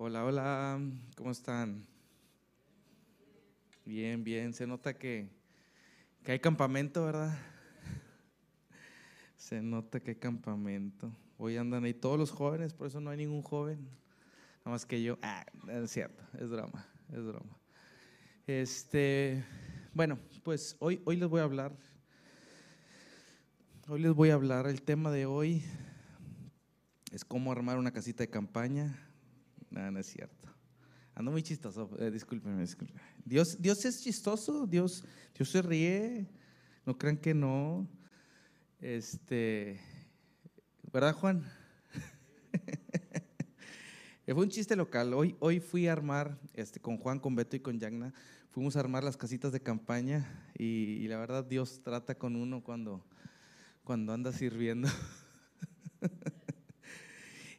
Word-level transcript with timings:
Hola, 0.00 0.24
hola, 0.24 0.80
¿cómo 1.16 1.32
están? 1.32 1.84
Bien, 3.84 4.22
bien, 4.22 4.54
se 4.54 4.64
nota 4.64 4.96
que, 4.96 5.28
que 6.22 6.30
hay 6.30 6.38
campamento, 6.38 7.04
¿verdad? 7.04 7.36
Se 9.34 9.60
nota 9.60 9.98
que 9.98 10.12
hay 10.12 10.16
campamento. 10.16 11.10
Hoy 11.36 11.56
andan 11.56 11.82
ahí 11.82 11.94
todos 11.94 12.16
los 12.16 12.30
jóvenes, 12.30 12.74
por 12.74 12.86
eso 12.86 13.00
no 13.00 13.10
hay 13.10 13.16
ningún 13.16 13.42
joven. 13.42 13.88
Nada 14.58 14.70
más 14.70 14.86
que 14.86 15.02
yo. 15.02 15.18
Ah, 15.20 15.44
es 15.66 15.90
cierto, 15.90 16.22
es 16.38 16.48
drama, 16.48 16.86
es 17.12 17.24
drama. 17.24 17.58
Este, 18.46 19.44
bueno, 19.94 20.16
pues 20.44 20.76
hoy, 20.78 21.02
hoy 21.06 21.16
les 21.16 21.28
voy 21.28 21.40
a 21.40 21.44
hablar. 21.44 21.76
Hoy 23.88 23.98
les 23.98 24.14
voy 24.14 24.30
a 24.30 24.34
hablar. 24.34 24.68
El 24.68 24.80
tema 24.80 25.10
de 25.10 25.26
hoy 25.26 25.64
es 27.10 27.24
cómo 27.24 27.50
armar 27.50 27.78
una 27.78 27.90
casita 27.90 28.22
de 28.22 28.30
campaña. 28.30 29.07
No, 29.70 29.90
no 29.90 29.98
es 29.98 30.06
cierto. 30.06 30.48
Ando 31.14 31.32
muy 31.32 31.42
chistoso, 31.42 31.90
eh, 31.98 32.10
discúlpenme. 32.10 32.64
Dios, 33.24 33.56
Dios 33.58 33.84
es 33.84 34.02
chistoso, 34.02 34.66
Dios, 34.66 35.04
Dios 35.34 35.50
se 35.50 35.62
ríe. 35.62 36.28
No 36.86 36.96
crean 36.96 37.16
que 37.16 37.34
no. 37.34 37.88
Este, 38.80 39.80
¿verdad, 40.92 41.12
Juan? 41.14 41.44
Fue 44.24 44.34
un 44.34 44.48
chiste 44.48 44.76
local. 44.76 45.12
Hoy, 45.12 45.34
hoy 45.40 45.58
fui 45.58 45.88
a 45.88 45.92
armar, 45.92 46.38
este, 46.54 46.78
con 46.78 46.98
Juan, 46.98 47.18
con 47.18 47.34
Beto 47.34 47.56
y 47.56 47.60
con 47.60 47.80
Yagna, 47.80 48.14
fuimos 48.50 48.76
a 48.76 48.80
armar 48.80 49.02
las 49.02 49.16
casitas 49.16 49.50
de 49.50 49.60
campaña 49.60 50.50
y, 50.56 50.64
y 50.64 51.08
la 51.08 51.18
verdad 51.18 51.44
Dios 51.44 51.80
trata 51.82 52.16
con 52.16 52.36
uno 52.36 52.62
cuando, 52.62 53.04
cuando 53.82 54.12
anda 54.12 54.32
sirviendo. 54.32 54.88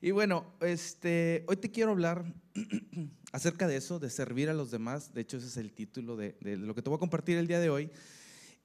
y 0.01 0.11
bueno, 0.11 0.45
este, 0.61 1.43
hoy 1.47 1.57
te 1.57 1.71
quiero 1.71 1.91
hablar 1.91 2.33
acerca 3.31 3.67
de 3.67 3.77
eso, 3.77 3.99
de 3.99 4.09
servir 4.09 4.49
a 4.49 4.53
los 4.53 4.71
demás. 4.71 5.13
De 5.13 5.21
hecho, 5.21 5.37
ese 5.37 5.47
es 5.47 5.57
el 5.57 5.71
título 5.73 6.15
de, 6.15 6.37
de 6.41 6.57
lo 6.57 6.73
que 6.73 6.81
te 6.81 6.89
voy 6.89 6.97
a 6.97 6.99
compartir 6.99 7.37
el 7.37 7.47
día 7.47 7.59
de 7.59 7.69
hoy. 7.69 7.89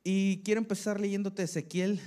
Y 0.05 0.43
quiero 0.45 0.61
empezar 0.61 1.01
leyéndote 1.01 1.43
Ezequiel 1.43 2.01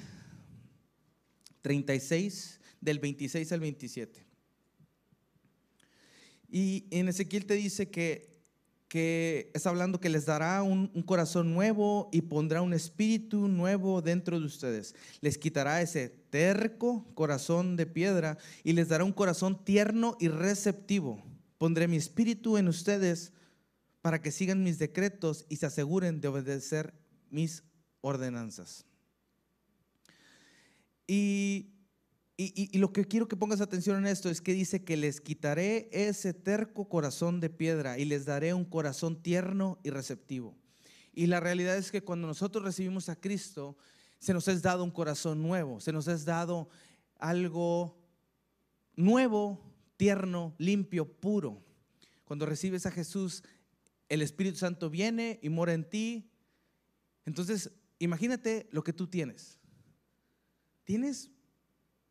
36, 1.62 2.60
del 2.80 3.00
26 3.00 3.52
al 3.52 3.60
27. 3.60 4.26
Y 6.50 6.86
en 6.92 7.10
Ezequiel 7.10 7.46
te 7.46 7.56
dice 7.56 7.90
que, 7.90 8.37
que 8.88 9.52
está 9.54 9.70
hablando 9.70 10.00
que 10.00 10.10
les 10.10 10.26
dará 10.26 10.64
un, 10.64 10.90
un, 10.94 11.04
corazón 11.04 11.54
nuevo 11.54 12.10
y 12.12 12.22
pondrá 12.22 12.62
un 12.62 12.74
espíritu 12.74 13.48
nuevo 13.48 14.02
dentro 14.02 14.40
de 14.40 14.46
ustedes. 14.46 14.96
Les 15.22 15.38
quitará 15.38 15.82
ese 15.82 16.10
terco 16.10 17.06
corazón 17.14 17.76
de 17.76 17.86
piedra 17.86 18.38
y 18.64 18.74
les 18.74 18.88
dará 18.88 19.04
un 19.04 19.12
corazón 19.12 19.64
tierno 19.64 20.16
y 20.20 20.30
receptivo. 20.30 21.22
Pondré 21.58 21.88
mi 21.88 21.98
espíritu 21.98 22.58
en 22.58 22.68
ustedes 22.68 23.34
para 24.02 24.22
que 24.22 24.32
sigan 24.32 24.64
mis 24.64 24.80
decretos 24.80 25.46
y 25.50 25.58
se 25.58 25.66
aseguren 25.66 26.22
de 26.22 26.30
obedecer 26.30 26.94
mis 27.30 27.64
ordenanzas. 28.02 28.86
Y, 31.08 31.77
y, 32.40 32.78
lo 32.78 32.94
que 32.94 33.06
quiero 33.06 33.28
que 33.28 33.36
pongas 33.36 33.62
atención 33.62 33.98
en 33.98 34.06
esto 34.06 34.30
es 34.30 34.42
que 34.42 34.54
dice 34.54 34.84
que 34.84 34.96
les 34.96 35.20
quitaré 35.22 35.90
ese 35.92 36.36
terco 36.36 36.88
corazón 36.88 37.40
de 37.40 37.50
piedra 37.50 37.98
y 37.98 38.06
les 38.06 38.26
daré 38.26 38.54
un 38.54 38.64
corazón 38.64 39.24
tierno 39.24 39.80
y 39.84 39.90
receptivo. 39.90 40.56
Y 41.14 41.26
la 41.26 41.40
realidad 41.40 41.78
es 41.78 41.90
que 41.90 42.04
cuando 42.04 42.28
nosotros 42.28 42.64
recibimos 42.64 43.10
a 43.10 43.16
Cristo, 43.16 43.76
se 44.20 44.36
nos 44.36 44.48
es 44.48 44.62
dado 44.62 44.84
un 44.84 44.92
corazón 44.92 45.42
nuevo, 45.42 45.80
se 45.80 45.92
nos 45.92 46.08
es 46.08 46.26
dado 46.26 46.70
algo 47.18 47.98
nuevo, 48.96 49.60
tierno, 49.96 50.54
limpio, 50.60 51.12
puro. 51.12 51.64
Cuando 52.24 52.46
recibes 52.46 52.86
a 52.86 52.92
Jesús, 52.92 53.44
el 54.10 54.22
Espíritu 54.22 54.58
Santo 54.58 54.92
viene 54.92 55.40
y 55.42 55.50
mora 55.50 55.74
en 55.74 55.90
ti. 55.90 56.30
Entonces, 57.26 57.72
imagínate 57.98 58.68
lo 58.72 58.84
que 58.84 58.94
tú 58.94 59.08
tienes. 59.08 59.58
Tienes, 60.84 61.32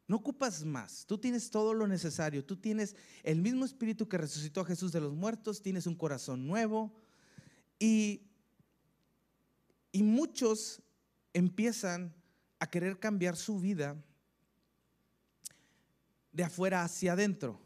no 0.08 0.16
ocupas 0.16 0.64
más, 0.64 1.04
tú 1.06 1.18
tienes 1.18 1.50
todo 1.50 1.74
lo 1.74 1.88
necesario, 1.88 2.44
tú 2.44 2.56
tienes 2.56 2.94
el 3.24 3.40
mismo 3.40 3.64
espíritu 3.64 4.08
que 4.08 4.18
resucitó 4.18 4.60
a 4.60 4.64
Jesús 4.64 4.92
de 4.92 5.00
los 5.00 5.12
muertos, 5.12 5.62
tienes 5.62 5.86
un 5.86 5.96
corazón 5.96 6.46
nuevo 6.46 6.94
y, 7.78 8.22
y 9.90 10.04
muchos 10.04 10.80
empiezan 11.32 12.14
a 12.60 12.70
querer 12.70 13.00
cambiar 13.00 13.36
su 13.36 13.58
vida 13.58 13.96
de 16.32 16.44
afuera 16.44 16.84
hacia 16.84 17.14
adentro. 17.14 17.60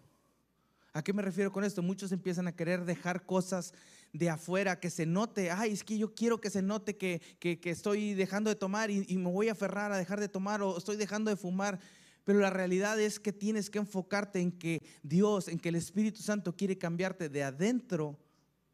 ¿A 0.93 1.03
qué 1.03 1.13
me 1.13 1.23
refiero 1.23 1.53
con 1.53 1.63
esto? 1.63 1.83
Muchos 1.83 2.11
empiezan 2.11 2.49
a 2.49 2.57
querer 2.57 2.85
dejar 2.85 3.27
cosas 3.27 3.75
de 4.13 4.29
afuera, 4.29 4.81
que 4.81 4.91
se 4.91 5.07
note, 5.07 5.51
ay, 5.51 5.73
es 5.73 5.85
que 5.85 5.99
yo 5.99 6.15
quiero 6.15 6.41
que 6.41 6.51
se 6.51 6.63
note 6.63 6.97
que, 6.97 7.21
que, 7.39 7.59
estoy 7.71 8.15
dejando 8.15 8.51
de 8.51 8.57
tomar 8.57 8.91
y, 8.91 9.05
y, 9.09 9.19
me 9.19 9.31
voy 9.31 9.49
a 9.49 9.53
aferrar 9.53 9.93
a 9.93 9.99
dejar 9.99 10.19
de 10.19 10.29
tomar 10.29 10.63
o 10.63 10.77
estoy 10.77 10.97
dejando 10.97 11.31
de 11.31 11.37
fumar. 11.37 11.79
Pero 12.25 12.39
la 12.39 12.51
realidad 12.51 13.01
es 13.01 13.19
que 13.19 13.33
tienes 13.33 13.71
que 13.71 13.79
enfocarte 13.79 14.41
en 14.41 14.53
que 14.53 14.83
Dios, 15.03 15.49
en 15.49 15.59
que 15.59 15.71
el 15.71 15.77
Espíritu 15.77 16.23
Santo 16.23 16.57
quiere 16.57 16.79
cambiarte 16.79 17.29
de 17.29 17.43
adentro 17.43 18.19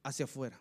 hacia 0.02 0.24
afuera. 0.24 0.60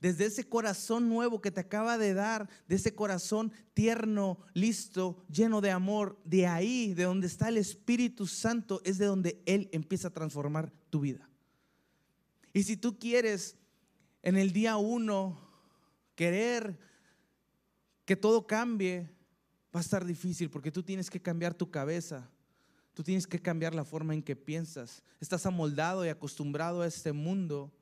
Desde 0.00 0.24
ese 0.24 0.48
corazón 0.48 1.10
nuevo 1.10 1.42
que 1.42 1.50
te 1.50 1.60
acaba 1.60 1.98
de 1.98 2.14
dar, 2.14 2.48
de 2.66 2.76
ese 2.76 2.94
corazón 2.94 3.52
tierno, 3.74 4.38
listo, 4.54 5.22
lleno 5.30 5.60
de 5.60 5.70
amor, 5.70 6.18
de 6.24 6.46
ahí, 6.46 6.94
de 6.94 7.04
donde 7.04 7.26
está 7.26 7.50
el 7.50 7.58
Espíritu 7.58 8.26
Santo, 8.26 8.80
es 8.84 8.96
de 8.96 9.04
donde 9.04 9.42
Él 9.44 9.68
empieza 9.72 10.08
a 10.08 10.12
transformar 10.12 10.72
tu 10.88 11.00
vida. 11.00 11.28
Y 12.54 12.62
si 12.62 12.78
tú 12.78 12.98
quieres 12.98 13.56
en 14.22 14.36
el 14.36 14.52
día 14.52 14.78
uno 14.78 15.38
querer 16.14 16.78
que 18.06 18.16
todo 18.16 18.46
cambie, 18.46 19.10
va 19.74 19.80
a 19.80 19.82
estar 19.82 20.04
difícil 20.04 20.50
porque 20.50 20.72
tú 20.72 20.82
tienes 20.82 21.10
que 21.10 21.20
cambiar 21.20 21.54
tu 21.54 21.70
cabeza. 21.70 22.28
Tú 22.94 23.04
tienes 23.04 23.26
que 23.26 23.40
cambiar 23.40 23.74
la 23.74 23.84
forma 23.84 24.14
en 24.14 24.22
que 24.22 24.36
piensas. 24.36 25.02
Estás 25.20 25.46
amoldado 25.46 26.04
y 26.04 26.08
acostumbrado 26.08 26.82
a 26.82 26.86
este 26.86 27.12
mundo 27.12 27.72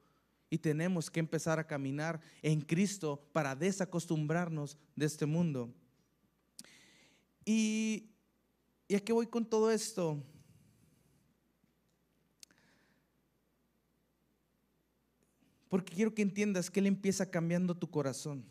y 0.51 0.59
tenemos 0.59 1.11
que 1.11 1.21
empezar 1.21 1.59
a 1.59 1.67
caminar 1.67 2.21
en 2.43 2.61
Cristo 2.61 3.23
para 3.33 3.55
desacostumbrarnos 3.55 4.77
de 4.97 5.07
este 5.07 5.27
mundo. 5.27 5.73
Y, 7.45 8.11
y 8.87 8.95
a 8.95 9.01
qué 9.01 9.13
voy 9.13 9.27
con 9.27 9.45
todo 9.45 9.71
esto? 9.71 10.23
Porque 15.69 15.95
quiero 15.95 16.15
que 16.15 16.23
entiendas 16.23 16.71
que 16.71 16.81
Él 16.81 16.87
empieza 16.87 17.31
cambiando 17.31 17.75
tu 17.75 17.91
corazón. 17.91 18.45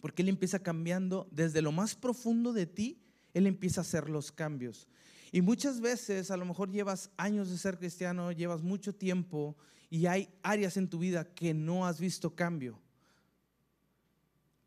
Porque 0.00 0.22
Él 0.22 0.28
empieza 0.28 0.58
cambiando 0.58 1.28
desde 1.30 1.62
lo 1.62 1.72
más 1.72 1.94
profundo 1.94 2.52
de 2.52 2.66
ti, 2.66 3.00
Él 3.34 3.46
empieza 3.46 3.80
a 3.80 3.82
hacer 3.82 4.08
los 4.08 4.32
cambios. 4.32 4.88
Y 5.32 5.42
muchas 5.42 5.80
veces, 5.80 6.30
a 6.30 6.36
lo 6.36 6.44
mejor 6.44 6.70
llevas 6.70 7.10
años 7.16 7.50
de 7.50 7.58
ser 7.58 7.78
cristiano, 7.78 8.32
llevas 8.32 8.62
mucho 8.62 8.94
tiempo 8.94 9.56
y 9.90 10.06
hay 10.06 10.28
áreas 10.42 10.76
en 10.76 10.88
tu 10.88 10.98
vida 10.98 11.24
que 11.34 11.54
no 11.54 11.86
has 11.86 12.00
visto 12.00 12.34
cambio. 12.34 12.78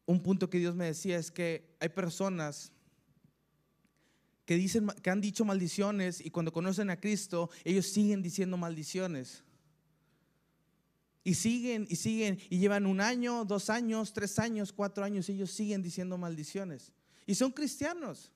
Un 0.06 0.22
punto 0.22 0.50
que 0.50 0.59
Dios 0.59 0.75
me 0.75 0.85
decía 0.85 1.17
es 1.17 1.31
que 1.31 1.75
hay 1.79 1.90
personas 1.90 2.72
que 4.46 4.56
dicen 4.56 4.88
que 5.03 5.11
han 5.11 5.22
dicho 5.22 5.46
maldiciones 5.46 6.25
y 6.25 6.31
cuando 6.31 6.51
conocen 6.51 6.90
a 6.90 7.00
Cristo, 7.00 7.51
ellos 7.63 7.85
siguen 7.85 8.23
diciendo 8.23 8.57
maldiciones. 8.57 9.44
Y 11.24 11.35
siguen 11.35 11.85
y 11.90 11.96
siguen 11.96 12.40
y 12.50 12.59
llevan 12.59 12.85
un 12.85 13.02
año, 13.02 13.46
dos 13.46 13.69
años, 13.69 14.13
tres 14.13 14.40
años, 14.40 14.72
cuatro 14.72 15.03
años, 15.03 15.28
ellos 15.30 15.52
siguen 15.52 15.81
diciendo 15.81 16.18
maldiciones. 16.18 16.94
Y 17.25 17.35
son 17.35 17.52
cristianos. 17.52 18.31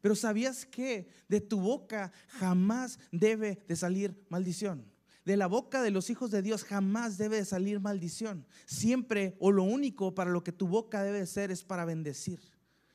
Pero 0.00 0.14
¿sabías 0.14 0.64
que 0.64 1.08
de 1.28 1.40
tu 1.40 1.60
boca 1.60 2.10
jamás 2.28 2.98
debe 3.12 3.62
de 3.68 3.76
salir 3.76 4.14
maldición? 4.30 4.90
De 5.24 5.36
la 5.36 5.46
boca 5.46 5.82
de 5.82 5.90
los 5.90 6.08
hijos 6.08 6.30
de 6.30 6.40
Dios 6.40 6.64
jamás 6.64 7.18
debe 7.18 7.36
de 7.36 7.44
salir 7.44 7.80
maldición. 7.80 8.46
Siempre 8.64 9.36
o 9.38 9.52
lo 9.52 9.64
único 9.64 10.14
para 10.14 10.30
lo 10.30 10.42
que 10.42 10.52
tu 10.52 10.66
boca 10.66 11.02
debe 11.02 11.26
ser 11.26 11.50
es 11.50 11.62
para 11.62 11.84
bendecir. 11.84 12.40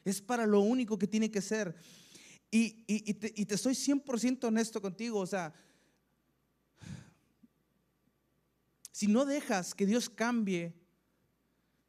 Es 0.03 0.21
para 0.21 0.47
lo 0.47 0.62
único 0.62 0.97
que 0.97 1.07
tiene 1.07 1.29
que 1.29 1.41
ser. 1.41 1.75
Y, 2.50 2.83
y, 2.88 3.09
y, 3.09 3.13
te, 3.13 3.33
y 3.35 3.45
te, 3.45 3.57
soy 3.57 3.74
100% 3.74 4.45
honesto 4.45 4.81
contigo. 4.81 5.19
O 5.19 5.27
sea, 5.27 5.53
si 8.95 9.07
no 9.07 9.25
dejas 9.25 9.74
que 9.74 9.86
Dios 9.86 10.09
cambie 10.09 10.74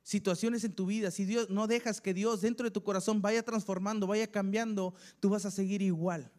situaciones 0.03 0.65
en 0.65 0.73
tu 0.73 0.87
vida, 0.87 1.13
si 1.13 1.25
Dios 1.25 1.49
no 1.51 1.69
dejas 1.69 2.01
que 2.01 2.13
Dios 2.13 2.41
dentro 2.41 2.65
de 2.65 2.73
tu 2.73 2.83
corazón 2.83 3.23
vaya 3.23 3.45
transformando, 3.45 4.09
vaya 4.09 4.29
cambiando, 4.29 4.93
tú 5.21 5.29
vas 5.29 5.47
a 5.47 5.53
seguir 5.53 5.83
igual. 5.83 6.33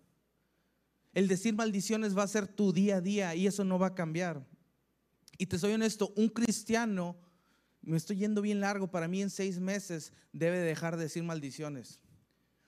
El 1.14 1.30
decir 1.30 1.56
maldiciones 1.56 2.18
va 2.18 2.24
a 2.24 2.28
ser 2.28 2.50
tu 2.50 2.74
día 2.74 2.98
a 2.98 3.02
día 3.02 3.34
y 3.34 3.48
eso 3.48 3.64
no 3.64 3.80
va 3.80 3.88
a 3.88 3.96
cambiar. 3.96 4.46
Y 5.38 5.46
te 5.46 5.58
soy 5.58 5.72
honesto, 5.72 6.12
un 6.18 6.28
cristiano, 6.28 7.16
me 7.82 7.96
estoy 7.96 8.18
yendo 8.18 8.42
bien 8.42 8.60
largo, 8.60 8.92
para 8.92 9.08
mí 9.08 9.22
en 9.22 9.30
seis 9.30 9.62
meses 9.62 10.12
debe 10.34 10.60
dejar 10.60 10.98
de 10.98 11.04
decir 11.04 11.24
maldiciones. 11.24 12.02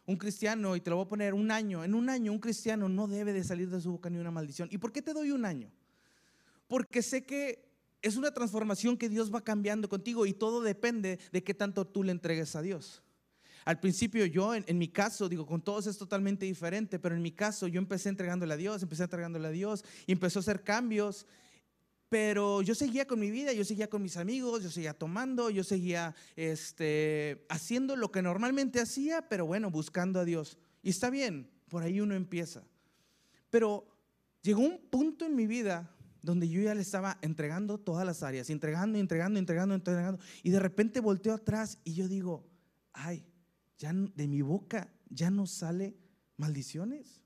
Un 0.05 0.15
cristiano, 0.15 0.77
y 0.77 0.79
te 0.79 0.89
lo 0.89 0.95
voy 0.95 1.05
a 1.05 1.09
poner 1.09 1.33
un 1.33 1.51
año, 1.51 1.83
en 1.83 1.93
un 1.93 2.09
año 2.09 2.31
un 2.31 2.39
cristiano 2.39 2.87
no 2.87 3.09
debe 3.09 3.33
de 3.33 3.43
salir 3.43 3.69
de 3.69 3.81
su 3.81 3.91
boca 3.91 4.09
ni 4.09 4.19
una 4.19 4.31
maldición. 4.31 4.69
¿Y 4.71 4.77
por 4.77 4.93
qué 4.93 5.01
te 5.01 5.11
doy 5.11 5.31
un 5.31 5.43
año? 5.43 5.69
Porque 6.69 7.01
sé 7.01 7.25
que 7.25 7.68
es 8.01 8.15
una 8.15 8.31
transformación 8.33 8.97
que 8.97 9.09
Dios 9.09 9.33
va 9.33 9.43
cambiando 9.43 9.89
contigo 9.89 10.25
y 10.25 10.33
todo 10.33 10.61
depende 10.61 11.19
de 11.31 11.43
qué 11.43 11.53
tanto 11.53 11.85
tú 11.85 12.03
le 12.03 12.11
entregues 12.11 12.55
a 12.55 12.61
Dios. 12.61 13.03
Al 13.65 13.79
principio 13.79 14.25
yo, 14.25 14.55
en, 14.55 14.77
mi 14.77 14.87
caso, 14.87 15.27
digo, 15.27 15.45
con 15.45 15.61
todos 15.61 15.85
es 15.85 15.97
totalmente 15.97 16.45
diferente, 16.45 16.97
pero 16.97 17.15
en 17.15 17.21
mi 17.21 17.31
caso 17.31 17.67
yo 17.67 17.79
empecé 17.79 18.09
entregándole 18.09 18.53
a 18.53 18.57
Dios, 18.57 18.81
empecé 18.81 19.03
entregándole 19.03 19.47
a 19.47 19.51
Dios 19.51 19.83
y 20.07 20.13
empezó 20.13 20.39
a 20.39 20.41
hacer 20.41 20.63
cambios, 20.63 21.27
pero 22.07 22.61
yo 22.61 22.73
seguía 22.73 23.05
con 23.05 23.19
mi 23.19 23.29
vida, 23.29 23.53
yo 23.53 23.63
seguía 23.63 23.89
con 23.89 24.01
mis 24.01 24.17
amigos, 24.17 24.63
yo 24.63 24.71
seguía 24.71 24.93
tomando, 24.93 25.49
yo 25.49 25.63
seguía 25.63 26.15
este, 26.35 27.45
haciendo 27.49 27.95
lo 27.95 28.11
que 28.11 28.21
normalmente 28.21 28.79
hacía, 28.79 29.27
pero 29.29 29.45
bueno, 29.45 29.69
buscando 29.69 30.19
a 30.19 30.25
Dios. 30.25 30.57
Y 30.81 30.89
está 30.89 31.09
bien, 31.09 31.47
por 31.67 31.83
ahí 31.83 31.99
uno 32.01 32.15
empieza. 32.15 32.63
Pero 33.51 33.85
llegó 34.41 34.61
un 34.61 34.79
punto 34.89 35.25
en 35.25 35.35
mi 35.35 35.45
vida 35.45 35.95
donde 36.21 36.49
yo 36.49 36.61
ya 36.61 36.75
le 36.75 36.81
estaba 36.81 37.17
entregando 37.21 37.77
todas 37.77 38.05
las 38.05 38.23
áreas, 38.23 38.49
entregando, 38.49 38.97
entregando, 38.97 39.39
entregando, 39.39 39.75
entregando. 39.75 40.19
Y 40.43 40.49
de 40.49 40.59
repente 40.59 40.99
volteo 40.99 41.33
atrás 41.33 41.79
y 41.83 41.93
yo 41.93 42.07
digo, 42.07 42.45
ay, 42.93 43.25
ya 43.77 43.93
de 43.93 44.27
mi 44.27 44.41
boca 44.41 44.91
ya 45.09 45.29
no 45.29 45.45
sale 45.45 45.95
maldiciones. 46.37 47.23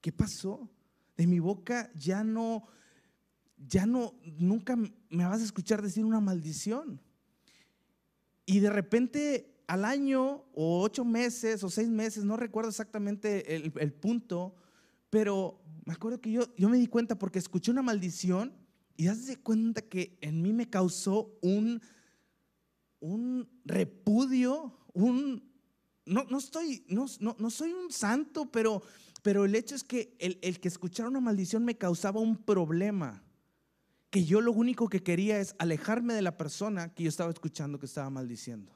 ¿Qué 0.00 0.12
pasó? 0.12 0.70
De 1.16 1.26
mi 1.26 1.38
boca 1.38 1.90
ya 1.94 2.24
no, 2.24 2.66
ya 3.58 3.84
no, 3.86 4.14
nunca 4.38 4.76
me 4.76 5.24
vas 5.24 5.40
a 5.40 5.44
escuchar 5.44 5.82
decir 5.82 6.04
una 6.04 6.20
maldición. 6.20 7.00
Y 8.46 8.60
de 8.60 8.70
repente 8.70 9.50
al 9.66 9.84
año 9.84 10.44
o 10.52 10.82
ocho 10.82 11.04
meses 11.04 11.62
o 11.62 11.70
seis 11.70 11.88
meses, 11.88 12.24
no 12.24 12.36
recuerdo 12.36 12.70
exactamente 12.70 13.54
el, 13.54 13.72
el 13.78 13.92
punto, 13.92 14.56
pero 15.10 15.60
me 15.84 15.92
acuerdo 15.92 16.20
que 16.20 16.30
yo, 16.30 16.54
yo 16.56 16.68
me 16.68 16.78
di 16.78 16.86
cuenta 16.86 17.18
porque 17.18 17.38
escuché 17.38 17.70
una 17.70 17.82
maldición 17.82 18.54
y 18.96 19.06
das 19.06 19.20
cuenta 19.42 19.82
que 19.82 20.16
en 20.20 20.40
mí 20.40 20.52
me 20.52 20.68
causó 20.68 21.36
un, 21.42 21.82
un 23.00 23.48
repudio, 23.64 24.78
un... 24.92 25.50
No, 26.06 26.24
no 26.24 26.38
estoy, 26.38 26.84
no, 26.88 27.06
no, 27.20 27.36
no, 27.38 27.50
soy 27.50 27.72
un 27.72 27.90
santo, 27.90 28.50
pero, 28.50 28.82
pero 29.22 29.44
el 29.44 29.54
hecho 29.54 29.74
es 29.74 29.84
que 29.84 30.16
el, 30.18 30.38
el 30.42 30.60
que 30.60 30.68
escuchara 30.68 31.08
una 31.08 31.20
maldición 31.20 31.64
me 31.64 31.76
causaba 31.76 32.20
un 32.20 32.36
problema, 32.36 33.22
que 34.10 34.24
yo 34.24 34.40
lo 34.40 34.52
único 34.52 34.88
que 34.88 35.02
quería 35.02 35.38
es 35.38 35.54
alejarme 35.58 36.14
de 36.14 36.22
la 36.22 36.36
persona 36.36 36.92
que 36.92 37.04
yo 37.04 37.08
estaba 37.08 37.30
escuchando 37.30 37.78
que 37.78 37.86
estaba 37.86 38.10
maldiciendo. 38.10 38.74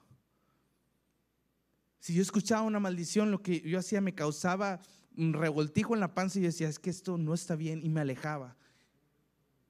Si 1.98 2.14
yo 2.14 2.22
escuchaba 2.22 2.62
una 2.62 2.80
maldición, 2.80 3.30
lo 3.30 3.42
que 3.42 3.60
yo 3.62 3.78
hacía 3.78 4.00
me 4.00 4.14
causaba 4.14 4.80
revoltijo 5.16 5.94
en 5.94 6.00
la 6.00 6.14
panza 6.14 6.38
y 6.38 6.42
decía, 6.42 6.68
es 6.68 6.78
que 6.78 6.90
esto 6.90 7.18
no 7.18 7.34
está 7.34 7.56
bien 7.56 7.80
y 7.84 7.88
me 7.88 8.00
alejaba. 8.00 8.56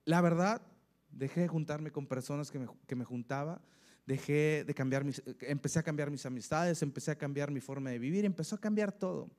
La 0.05 0.20
verdad, 0.20 0.62
dejé 1.11 1.41
de 1.41 1.49
juntarme 1.49 1.91
con 1.91 2.06
personas 2.06 2.50
que 2.50 2.58
me, 2.58 2.69
que 2.87 2.96
me 2.96 3.05
juntaba, 3.05 3.61
dejé 4.06 4.64
de 4.64 4.75
cambiar 4.75 5.05
mis, 5.05 5.23
empecé 5.41 5.79
a 5.79 5.82
cambiar 5.82 6.11
mis 6.11 6.26
amistades, 6.26 6.82
empecé 6.82 7.11
a 7.11 7.19
cambiar 7.19 7.50
mi 7.50 7.61
forma 7.61 7.91
de 7.91 7.99
vivir, 7.99 8.25
empezó 8.25 8.56
a 8.56 8.61
cambiar 8.61 8.93
todo. 8.93 9.31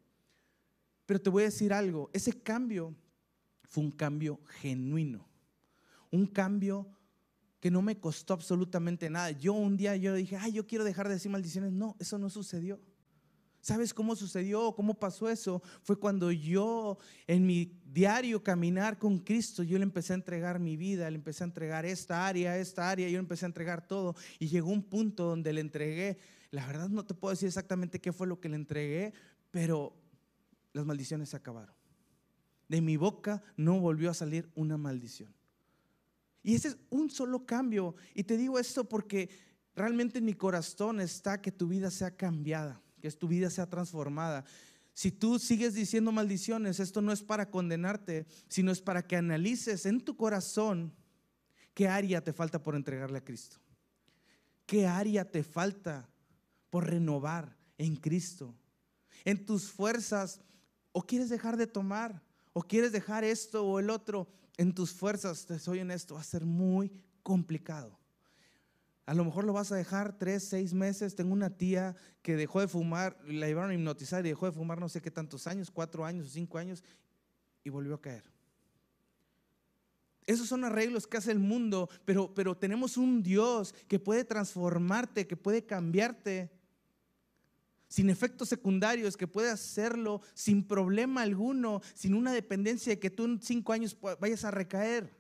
Pero 1.06 1.22
te 1.22 1.30
voy 1.30 1.44
a 1.44 1.46
decir 1.46 1.72
algo, 1.74 2.10
ese 2.14 2.42
cambio 2.42 2.96
fue 3.64 3.84
un 3.84 3.92
cambio 3.92 4.40
genuino, 4.62 5.28
un 6.12 6.26
cambio 6.26 6.88
que 7.60 7.72
no 7.72 7.82
me 7.82 8.00
costó 8.00 8.36
absolutamente 8.36 9.10
nada. 9.10 9.32
Yo 9.32 9.54
un 9.54 9.76
día 9.76 9.96
yo 9.96 10.14
dije, 10.14 10.38
ay, 10.38 10.52
yo 10.52 10.68
quiero 10.68 10.84
dejar 10.84 11.08
de 11.08 11.16
decir 11.16 11.32
maldiciones. 11.32 11.72
No, 11.72 11.96
eso 12.00 12.20
no 12.20 12.30
sucedió. 12.30 12.80
¿Sabes 13.66 13.96
cómo 13.96 14.16
sucedió? 14.16 14.76
¿Cómo 14.76 14.94
pasó 14.94 15.28
eso? 15.28 15.60
Fue 15.82 15.98
cuando 15.98 16.32
yo 16.32 17.00
en 17.26 17.48
mi 17.48 17.82
diario 17.84 18.44
caminar 18.44 19.00
con 19.00 19.18
Cristo, 19.18 19.64
yo 19.64 19.80
le 19.80 19.84
empecé 19.84 20.14
a 20.14 20.18
entregar 20.18 20.60
mi 20.60 20.78
vida, 20.78 21.10
le 21.10 21.16
empecé 21.16 21.44
a 21.44 21.48
entregar 21.48 21.84
esta 21.84 22.28
área, 22.28 22.60
esta 22.60 22.92
área, 22.92 23.08
yo 23.08 23.14
le 23.14 23.22
empecé 23.22 23.44
a 23.44 23.48
entregar 23.48 23.88
todo. 23.88 24.16
Y 24.38 24.50
llegó 24.50 24.70
un 24.70 24.84
punto 24.84 25.24
donde 25.24 25.52
le 25.52 25.62
entregué, 25.62 26.20
la 26.52 26.68
verdad 26.68 26.90
no 26.90 27.08
te 27.08 27.16
puedo 27.16 27.32
decir 27.32 27.48
exactamente 27.48 28.00
qué 28.00 28.14
fue 28.14 28.28
lo 28.28 28.40
que 28.40 28.50
le 28.50 28.56
entregué, 28.56 29.16
pero 29.50 29.96
las 30.72 30.86
maldiciones 30.86 31.30
se 31.30 31.38
acabaron. 31.38 31.74
De 32.70 32.82
mi 32.82 32.98
boca 32.98 33.42
no 33.58 33.80
volvió 33.80 34.12
a 34.12 34.14
salir 34.14 34.48
una 34.54 34.78
maldición. 34.78 35.34
Y 36.44 36.54
ese 36.54 36.68
es 36.68 36.78
un 36.92 37.10
solo 37.10 37.48
cambio. 37.48 37.96
Y 38.14 38.26
te 38.26 38.38
digo 38.38 38.60
esto 38.60 38.88
porque 38.88 39.28
realmente 39.76 40.20
en 40.20 40.26
mi 40.26 40.36
corazón 40.36 41.02
está 41.02 41.42
que 41.42 41.52
tu 41.52 41.68
vida 41.68 41.90
sea 41.90 42.16
cambiada 42.16 42.80
que 43.06 43.18
tu 43.18 43.28
vida 43.28 43.52
sea 43.52 43.70
transformada. 43.70 44.44
Si 44.96 45.12
tú 45.12 45.38
sigues 45.38 45.76
diciendo 45.76 46.12
maldiciones, 46.12 46.80
esto 46.80 47.04
no 47.04 47.12
es 47.12 47.22
para 47.22 47.52
condenarte, 47.52 48.26
sino 48.48 48.72
es 48.72 48.82
para 48.82 49.06
que 49.06 49.16
analices 49.16 49.86
en 49.86 50.02
tu 50.02 50.18
corazón 50.18 50.92
qué 51.76 51.88
área 51.88 52.24
te 52.24 52.34
falta 52.34 52.64
por 52.64 52.76
entregarle 52.76 53.20
a 53.20 53.24
Cristo. 53.24 53.58
¿Qué 54.66 54.88
área 54.88 55.30
te 55.30 55.44
falta 55.44 56.10
por 56.72 56.90
renovar 56.90 57.56
en 57.78 57.96
Cristo? 57.96 58.56
En 59.24 59.46
tus 59.46 59.70
fuerzas, 59.70 60.42
o 60.92 61.04
quieres 61.04 61.30
dejar 61.30 61.58
de 61.58 61.68
tomar, 61.68 62.24
o 62.54 62.64
quieres 62.64 62.92
dejar 62.92 63.24
esto 63.24 63.64
o 63.64 63.80
el 63.80 63.92
otro, 63.92 64.28
en 64.58 64.74
tus 64.74 64.92
fuerzas, 64.94 65.46
te 65.46 65.60
soy 65.60 65.82
honesto, 65.82 66.16
va 66.16 66.22
a 66.22 66.24
ser 66.24 66.44
muy 66.44 66.92
complicado. 67.22 68.00
A 69.06 69.14
lo 69.14 69.24
mejor 69.24 69.44
lo 69.46 69.54
vas 69.54 69.72
a 69.72 69.76
dejar 69.76 70.18
tres, 70.18 70.44
seis 70.44 70.74
meses. 70.74 71.16
Tengo 71.16 71.34
una 71.34 71.52
tía 71.52 71.96
que 72.24 72.36
dejó 72.36 72.60
de 72.60 72.68
fumar, 72.68 73.18
la 73.28 73.48
llevaron 73.48 73.72
a 73.72 73.76
hipnotizar 73.76 74.26
y 74.26 74.30
dejó 74.30 74.48
de 74.48 74.52
fumar 74.52 74.80
no 74.80 74.90
sé 74.90 75.02
qué 75.02 75.12
tantos 75.12 75.46
años, 75.46 75.70
cuatro 75.70 76.06
años 76.06 76.28
o 76.28 76.30
cinco 76.30 76.58
años, 76.58 76.84
y 77.64 77.70
volvió 77.70 77.96
a 77.96 78.02
caer. 78.02 78.24
Esos 80.26 80.48
son 80.48 80.64
arreglos 80.64 81.06
que 81.06 81.18
hace 81.18 81.32
el 81.32 81.38
mundo, 81.38 81.88
pero, 82.04 82.34
pero 82.34 82.58
tenemos 82.58 82.98
un 82.98 83.22
Dios 83.22 83.76
que 83.88 84.00
puede 84.00 84.24
transformarte, 84.24 85.28
que 85.28 85.38
puede 85.38 85.66
cambiarte 85.66 86.52
sin 87.88 88.10
efectos 88.10 88.50
secundarios, 88.50 89.16
que 89.16 89.28
puede 89.28 89.52
hacerlo 89.52 90.22
sin 90.34 90.68
problema 90.68 91.22
alguno, 91.22 91.82
sin 91.94 92.16
una 92.16 92.34
dependencia 92.34 92.92
de 92.92 93.00
que 93.00 93.12
tú 93.12 93.26
en 93.26 93.40
cinco 93.40 93.72
años 93.72 93.96
vayas 94.20 94.44
a 94.44 94.52
recaer. 94.52 95.16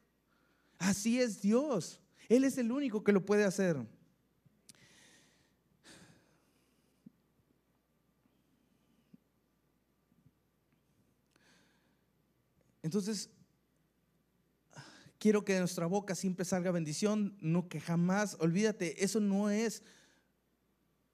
Así 0.79 1.21
es 1.21 1.39
Dios. 1.39 2.01
Él 2.29 2.43
es 2.43 2.57
el 2.57 2.71
único 2.71 3.03
que 3.03 3.11
lo 3.11 3.25
puede 3.25 3.43
hacer. 3.43 3.77
Entonces, 12.81 13.31
quiero 15.17 15.43
que 15.43 15.53
de 15.53 15.59
nuestra 15.59 15.87
boca 15.87 16.13
siempre 16.13 16.45
salga 16.45 16.69
bendición, 16.69 17.35
no 17.41 17.67
que 17.67 17.79
jamás, 17.79 18.37
olvídate, 18.39 19.03
eso 19.03 19.19
no 19.19 19.49
es 19.49 19.81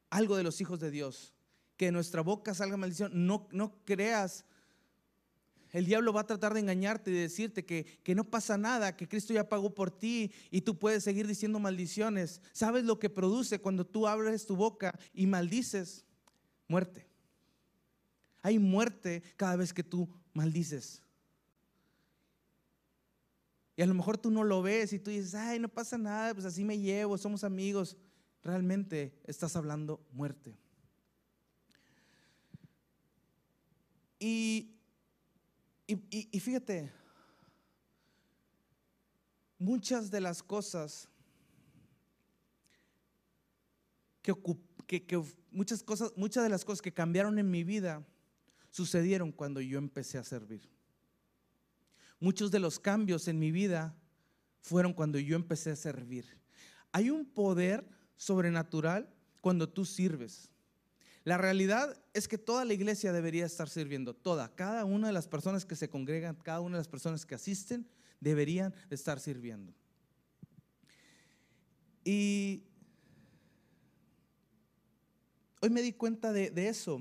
algo 0.09 0.35
de 0.35 0.43
los 0.43 0.59
hijos 0.59 0.81
de 0.81 0.91
Dios. 0.91 1.33
Que 1.77 1.85
de 1.85 1.91
nuestra 1.93 2.21
boca 2.21 2.53
salga 2.53 2.75
maldición, 2.75 3.25
no, 3.25 3.47
no 3.51 3.83
creas 3.85 4.43
el 5.71 5.85
diablo 5.85 6.11
va 6.11 6.21
a 6.21 6.27
tratar 6.27 6.53
de 6.53 6.59
engañarte 6.59 7.11
y 7.11 7.13
decirte 7.13 7.65
que, 7.65 7.85
que, 8.03 8.15
no 8.15 8.23
pasa 8.25 8.57
nada, 8.57 8.95
que 8.97 9.07
Cristo 9.07 9.33
ya 9.33 9.47
pagó 9.47 9.73
por 9.73 9.89
ti 9.89 10.31
y 10.49 10.61
tú 10.61 10.77
puedes 10.77 11.03
seguir 11.03 11.27
diciendo 11.27 11.59
maldiciones. 11.59 12.41
¿Sabes 12.51 12.83
lo 12.83 12.99
que 12.99 13.09
produce 13.09 13.59
cuando 13.59 13.85
tú 13.85 14.07
abres 14.07 14.45
tu 14.45 14.55
boca 14.55 14.97
y 15.13 15.27
maldices? 15.27 16.05
Muerte. 16.67 17.07
Hay 18.41 18.59
muerte 18.59 19.23
cada 19.37 19.55
vez 19.55 19.73
que 19.73 19.83
tú 19.83 20.09
maldices. 20.33 21.01
Y 23.77 23.81
a 23.81 23.85
lo 23.85 23.93
mejor 23.93 24.17
tú 24.17 24.29
no 24.29 24.43
lo 24.43 24.61
ves 24.61 24.91
y 24.93 24.99
tú 24.99 25.09
dices, 25.09 25.33
ay, 25.35 25.59
no 25.59 25.69
pasa 25.69 25.97
nada, 25.97 26.33
pues 26.33 26.45
así 26.45 26.63
me 26.63 26.77
llevo, 26.77 27.17
somos 27.17 27.43
amigos. 27.43 27.97
Realmente 28.43 29.13
estás 29.25 29.55
hablando 29.55 30.05
muerte. 30.11 30.57
Y 34.19 34.80
y, 36.09 36.39
fíjate, 36.39 36.91
muchas 39.57 40.11
de 40.11 40.21
las 40.21 40.43
cosas 40.43 41.09
que, 44.21 44.33
que, 44.85 45.23
muchas 45.51 45.83
cosas, 45.83 46.13
muchas 46.15 46.43
de 46.43 46.49
las 46.49 46.63
cosas 46.63 46.81
que 46.81 46.93
cambiaron 46.93 47.39
en 47.39 47.49
mi 47.49 47.63
vida 47.63 48.05
sucedieron 48.69 49.31
cuando 49.31 49.59
yo 49.61 49.77
empecé 49.77 50.17
a 50.17 50.23
servir. 50.23 50.69
Muchos 52.19 52.51
de 52.51 52.59
los 52.59 52.79
cambios 52.79 53.27
en 53.27 53.39
mi 53.39 53.51
vida 53.51 53.95
fueron 54.61 54.93
cuando 54.93 55.17
yo 55.17 55.35
empecé 55.35 55.71
a 55.71 55.75
servir. 55.75 56.25
Hay 56.91 57.09
un 57.09 57.25
poder 57.25 57.87
sobrenatural 58.15 59.11
cuando 59.41 59.67
tú 59.67 59.85
sirves. 59.85 60.50
La 61.23 61.37
realidad 61.37 61.97
es 62.13 62.27
que 62.27 62.37
toda 62.37 62.65
la 62.65 62.73
iglesia 62.73 63.13
debería 63.13 63.45
estar 63.45 63.69
sirviendo, 63.69 64.15
toda, 64.15 64.53
cada 64.55 64.85
una 64.85 65.07
de 65.07 65.13
las 65.13 65.27
personas 65.27 65.65
que 65.65 65.75
se 65.75 65.89
congregan, 65.89 66.35
cada 66.35 66.61
una 66.61 66.77
de 66.77 66.79
las 66.79 66.87
personas 66.87 67.25
que 67.25 67.35
asisten, 67.35 67.87
deberían 68.19 68.73
estar 68.89 69.19
sirviendo. 69.19 69.73
Y 72.03 72.63
hoy 75.61 75.69
me 75.69 75.83
di 75.83 75.93
cuenta 75.93 76.33
de, 76.33 76.51
eso, 76.67 76.99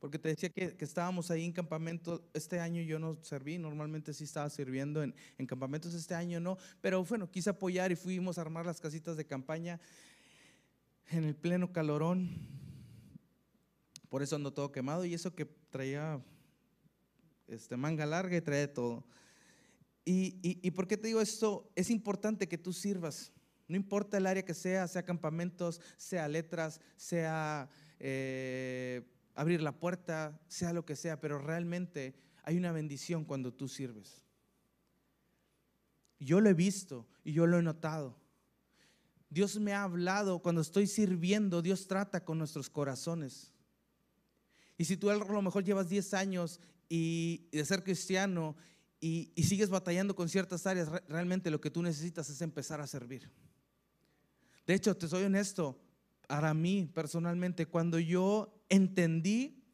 porque 0.00 0.18
te 0.18 0.30
decía 0.30 0.48
que, 0.48 0.74
estábamos 0.78 1.30
ahí 1.30 1.44
en 1.44 1.52
campamento. 1.52 2.26
Este 2.32 2.58
año 2.58 2.80
yo 2.80 2.98
no 2.98 3.18
serví, 3.20 3.58
normalmente 3.58 4.14
sí 4.14 4.24
estaba 4.24 4.48
sirviendo 4.48 5.02
en, 5.02 5.14
en, 5.36 5.46
campamentos, 5.46 5.92
este 5.92 6.14
año 6.14 6.40
no. 6.40 6.56
Pero 6.80 7.04
bueno, 7.04 7.30
quise 7.30 7.50
apoyar 7.50 7.92
y 7.92 7.96
fuimos 7.96 8.38
a 8.38 8.40
armar 8.40 8.64
las 8.64 8.80
casitas 8.80 9.18
de 9.18 9.26
campaña 9.26 9.78
en 11.10 11.24
el 11.24 11.34
pleno 11.34 11.70
calorón. 11.70 12.58
Por 14.08 14.22
eso 14.22 14.36
ando 14.36 14.52
todo 14.52 14.72
quemado 14.72 15.04
y 15.04 15.14
eso 15.14 15.34
que 15.34 15.44
traía 15.44 16.22
este, 17.46 17.76
manga 17.76 18.06
larga 18.06 18.36
y 18.36 18.40
traía 18.40 18.72
todo. 18.72 19.04
Y, 20.04 20.38
y, 20.42 20.58
y, 20.62 20.70
por 20.70 20.88
qué 20.88 20.96
te 20.96 21.08
digo 21.08 21.20
esto? 21.20 21.70
Es 21.76 21.90
importante 21.90 22.48
que 22.48 22.56
tú 22.56 22.72
sirvas. 22.72 23.32
No 23.68 23.76
importa 23.76 24.16
el 24.16 24.26
área 24.26 24.44
que 24.44 24.54
sea, 24.54 24.88
sea 24.88 25.02
campamentos, 25.02 25.80
sea 25.98 26.26
letras, 26.26 26.80
sea 26.96 27.68
eh, 28.00 29.02
abrir 29.34 29.60
la 29.60 29.72
puerta, 29.72 30.40
sea 30.48 30.72
lo 30.72 30.86
que 30.86 30.96
sea, 30.96 31.20
pero 31.20 31.38
realmente 31.38 32.14
hay 32.44 32.56
una 32.56 32.72
bendición 32.72 33.24
cuando 33.26 33.52
tú 33.52 33.68
sirves. 33.68 34.24
Yo 36.18 36.40
lo 36.40 36.48
he 36.48 36.54
visto 36.54 37.06
y 37.22 37.32
yo 37.32 37.46
lo 37.46 37.58
he 37.58 37.62
notado. 37.62 38.16
Dios 39.30 39.60
me 39.60 39.74
ha 39.74 39.82
hablado, 39.82 40.38
cuando 40.40 40.62
estoy 40.62 40.86
sirviendo, 40.86 41.60
Dios 41.60 41.86
trata 41.86 42.24
con 42.24 42.38
nuestros 42.38 42.70
corazones. 42.70 43.52
Y 44.78 44.84
si 44.84 44.96
tú 44.96 45.10
a 45.10 45.16
lo 45.16 45.42
mejor 45.42 45.64
llevas 45.64 45.88
10 45.88 46.14
años 46.14 46.60
y 46.88 47.48
de 47.50 47.64
ser 47.64 47.82
cristiano 47.82 48.56
y, 49.00 49.32
sigues 49.42 49.68
batallando 49.68 50.14
con 50.14 50.28
ciertas 50.28 50.66
áreas, 50.66 50.88
realmente 51.08 51.50
lo 51.50 51.60
que 51.60 51.70
tú 51.70 51.82
necesitas 51.82 52.30
es 52.30 52.40
empezar 52.40 52.80
a 52.80 52.86
servir. 52.86 53.28
De 54.66 54.74
hecho, 54.74 54.96
te 54.96 55.08
soy 55.08 55.24
honesto, 55.24 55.80
para 56.28 56.54
mí 56.54 56.88
personalmente, 56.94 57.66
cuando 57.66 57.98
yo 57.98 58.62
entendí 58.68 59.64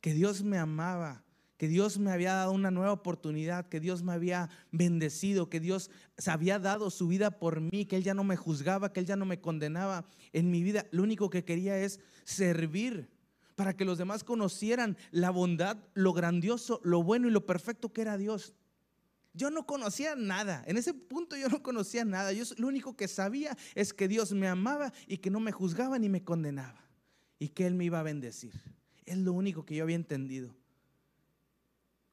que 0.00 0.12
Dios 0.12 0.42
me 0.42 0.58
amaba, 0.58 1.22
que 1.56 1.68
Dios 1.68 1.98
me 1.98 2.10
había 2.10 2.32
dado 2.34 2.50
una 2.50 2.72
nueva 2.72 2.92
oportunidad, 2.92 3.68
que 3.68 3.78
Dios 3.78 4.02
me 4.02 4.12
había 4.12 4.50
bendecido, 4.72 5.48
que 5.48 5.60
Dios 5.60 5.90
se 6.18 6.30
había 6.32 6.58
dado 6.58 6.90
su 6.90 7.06
vida 7.06 7.38
por 7.38 7.60
mí, 7.60 7.84
que 7.84 7.96
Él 7.96 8.02
ya 8.02 8.14
no 8.14 8.24
me 8.24 8.36
juzgaba, 8.36 8.92
que 8.92 8.98
Él 8.98 9.06
ya 9.06 9.14
no 9.14 9.26
me 9.26 9.40
condenaba 9.40 10.06
en 10.32 10.50
mi 10.50 10.64
vida. 10.64 10.86
Lo 10.90 11.04
único 11.04 11.30
que 11.30 11.44
quería 11.44 11.78
es 11.78 12.00
servir 12.24 13.08
para 13.54 13.76
que 13.76 13.84
los 13.84 13.98
demás 13.98 14.24
conocieran 14.24 14.96
la 15.10 15.30
bondad, 15.30 15.76
lo 15.94 16.12
grandioso, 16.12 16.80
lo 16.84 17.02
bueno 17.02 17.28
y 17.28 17.30
lo 17.30 17.46
perfecto 17.46 17.92
que 17.92 18.02
era 18.02 18.16
Dios. 18.16 18.54
Yo 19.34 19.50
no 19.50 19.64
conocía 19.66 20.14
nada. 20.14 20.62
En 20.66 20.76
ese 20.76 20.92
punto 20.92 21.36
yo 21.36 21.48
no 21.48 21.62
conocía 21.62 22.04
nada. 22.04 22.32
Yo 22.32 22.44
lo 22.58 22.68
único 22.68 22.96
que 22.96 23.08
sabía 23.08 23.56
es 23.74 23.94
que 23.94 24.08
Dios 24.08 24.32
me 24.32 24.48
amaba 24.48 24.92
y 25.06 25.18
que 25.18 25.30
no 25.30 25.40
me 25.40 25.52
juzgaba 25.52 25.98
ni 25.98 26.08
me 26.08 26.22
condenaba. 26.22 26.80
Y 27.38 27.48
que 27.48 27.66
Él 27.66 27.74
me 27.74 27.84
iba 27.84 28.00
a 28.00 28.02
bendecir. 28.02 28.52
Es 29.04 29.16
lo 29.18 29.32
único 29.32 29.64
que 29.64 29.74
yo 29.74 29.84
había 29.84 29.96
entendido. 29.96 30.54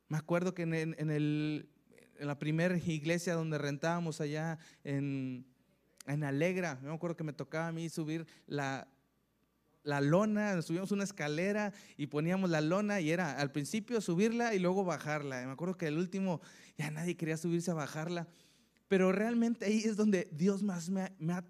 Me 0.07 0.17
acuerdo 0.17 0.53
que 0.53 0.63
en, 0.63 1.69
la 2.19 2.39
primera 2.39 2.77
iglesia 2.77 3.35
donde 3.35 3.57
rentábamos 3.57 4.21
allá 4.21 4.57
en, 4.83 5.45
en 6.07 6.23
Alegra, 6.23 6.79
me 6.81 6.91
acuerdo 6.91 7.15
que 7.15 7.23
me 7.23 7.33
tocaba 7.33 7.67
a 7.67 7.71
mí 7.71 7.89
subir 7.89 8.25
la, 8.47 8.87
la 9.83 10.01
lona, 10.01 10.61
subíamos 10.61 10.91
una 10.91 11.03
escalera 11.03 11.73
y 11.97 12.07
poníamos 12.07 12.49
la 12.49 12.61
lona 12.61 12.99
y 12.99 13.11
era 13.11 13.39
al 13.39 13.51
principio 13.51 14.01
subirla 14.01 14.53
y 14.53 14.59
luego 14.59 14.83
bajarla. 14.83 15.45
Me 15.45 15.51
acuerdo 15.51 15.77
que 15.77 15.87
el 15.87 15.97
último 15.97 16.41
ya 16.77 16.91
nadie 16.91 17.15
quería 17.15 17.37
subirse 17.37 17.71
a 17.71 17.75
bajarla, 17.75 18.27
pero 18.87 19.11
realmente 19.11 19.65
ahí 19.65 19.83
es 19.85 19.95
donde 19.95 20.27
Dios 20.31 20.63
más 20.63 20.89
me, 20.89 21.03
ha 21.03 21.43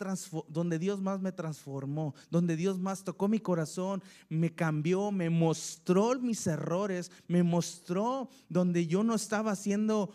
donde 0.50 0.78
Dios 0.78 1.02
más 1.02 1.22
me 1.22 1.32
transformó, 1.32 2.14
donde 2.30 2.58
Dios 2.58 2.78
más 2.78 3.04
tocó 3.04 3.30
mi 3.30 3.40
corazón, 3.40 4.04
me 4.28 4.54
cambió, 4.54 5.10
me 5.10 5.30
mostró 5.30 6.20
mis 6.20 6.46
errores, 6.48 7.12
me 7.28 7.42
mostró 7.42 8.30
donde 8.50 8.88
yo 8.88 9.04
no 9.04 9.16
estaba 9.16 9.52
haciendo, 9.52 10.14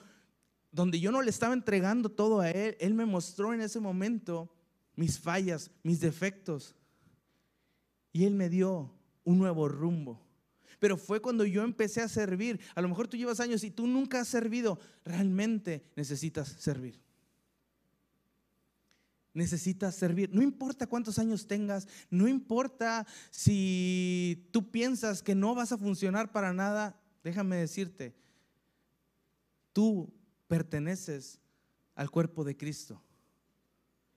donde 0.70 1.00
yo 1.00 1.10
no 1.10 1.22
le 1.22 1.30
estaba 1.30 1.54
entregando 1.54 2.10
todo 2.10 2.40
a 2.40 2.50
Él. 2.50 2.76
Él 2.78 2.92
me 2.92 3.06
mostró 3.06 3.54
en 3.54 3.62
ese 3.62 3.80
momento 3.80 4.54
mis 4.94 5.18
fallas, 5.18 5.70
mis 5.82 6.00
defectos. 6.00 6.74
Y 8.14 8.24
Él 8.24 8.34
me 8.34 8.48
dio 8.48 8.94
un 9.24 9.38
nuevo 9.38 9.68
rumbo. 9.68 10.24
Pero 10.78 10.96
fue 10.96 11.20
cuando 11.20 11.44
yo 11.44 11.64
empecé 11.64 12.00
a 12.00 12.08
servir. 12.08 12.60
A 12.76 12.80
lo 12.80 12.88
mejor 12.88 13.08
tú 13.08 13.16
llevas 13.16 13.40
años 13.40 13.64
y 13.64 13.72
tú 13.72 13.88
nunca 13.88 14.20
has 14.20 14.28
servido. 14.28 14.78
Realmente 15.04 15.82
necesitas 15.96 16.48
servir. 16.48 17.02
Necesitas 19.32 19.96
servir. 19.96 20.30
No 20.32 20.42
importa 20.42 20.86
cuántos 20.86 21.18
años 21.18 21.48
tengas, 21.48 21.88
no 22.08 22.28
importa 22.28 23.04
si 23.32 24.48
tú 24.52 24.70
piensas 24.70 25.20
que 25.20 25.34
no 25.34 25.56
vas 25.56 25.72
a 25.72 25.78
funcionar 25.78 26.30
para 26.30 26.52
nada. 26.52 26.96
Déjame 27.24 27.56
decirte, 27.56 28.14
tú 29.72 30.14
perteneces 30.46 31.40
al 31.96 32.12
cuerpo 32.12 32.44
de 32.44 32.56
Cristo. 32.56 33.02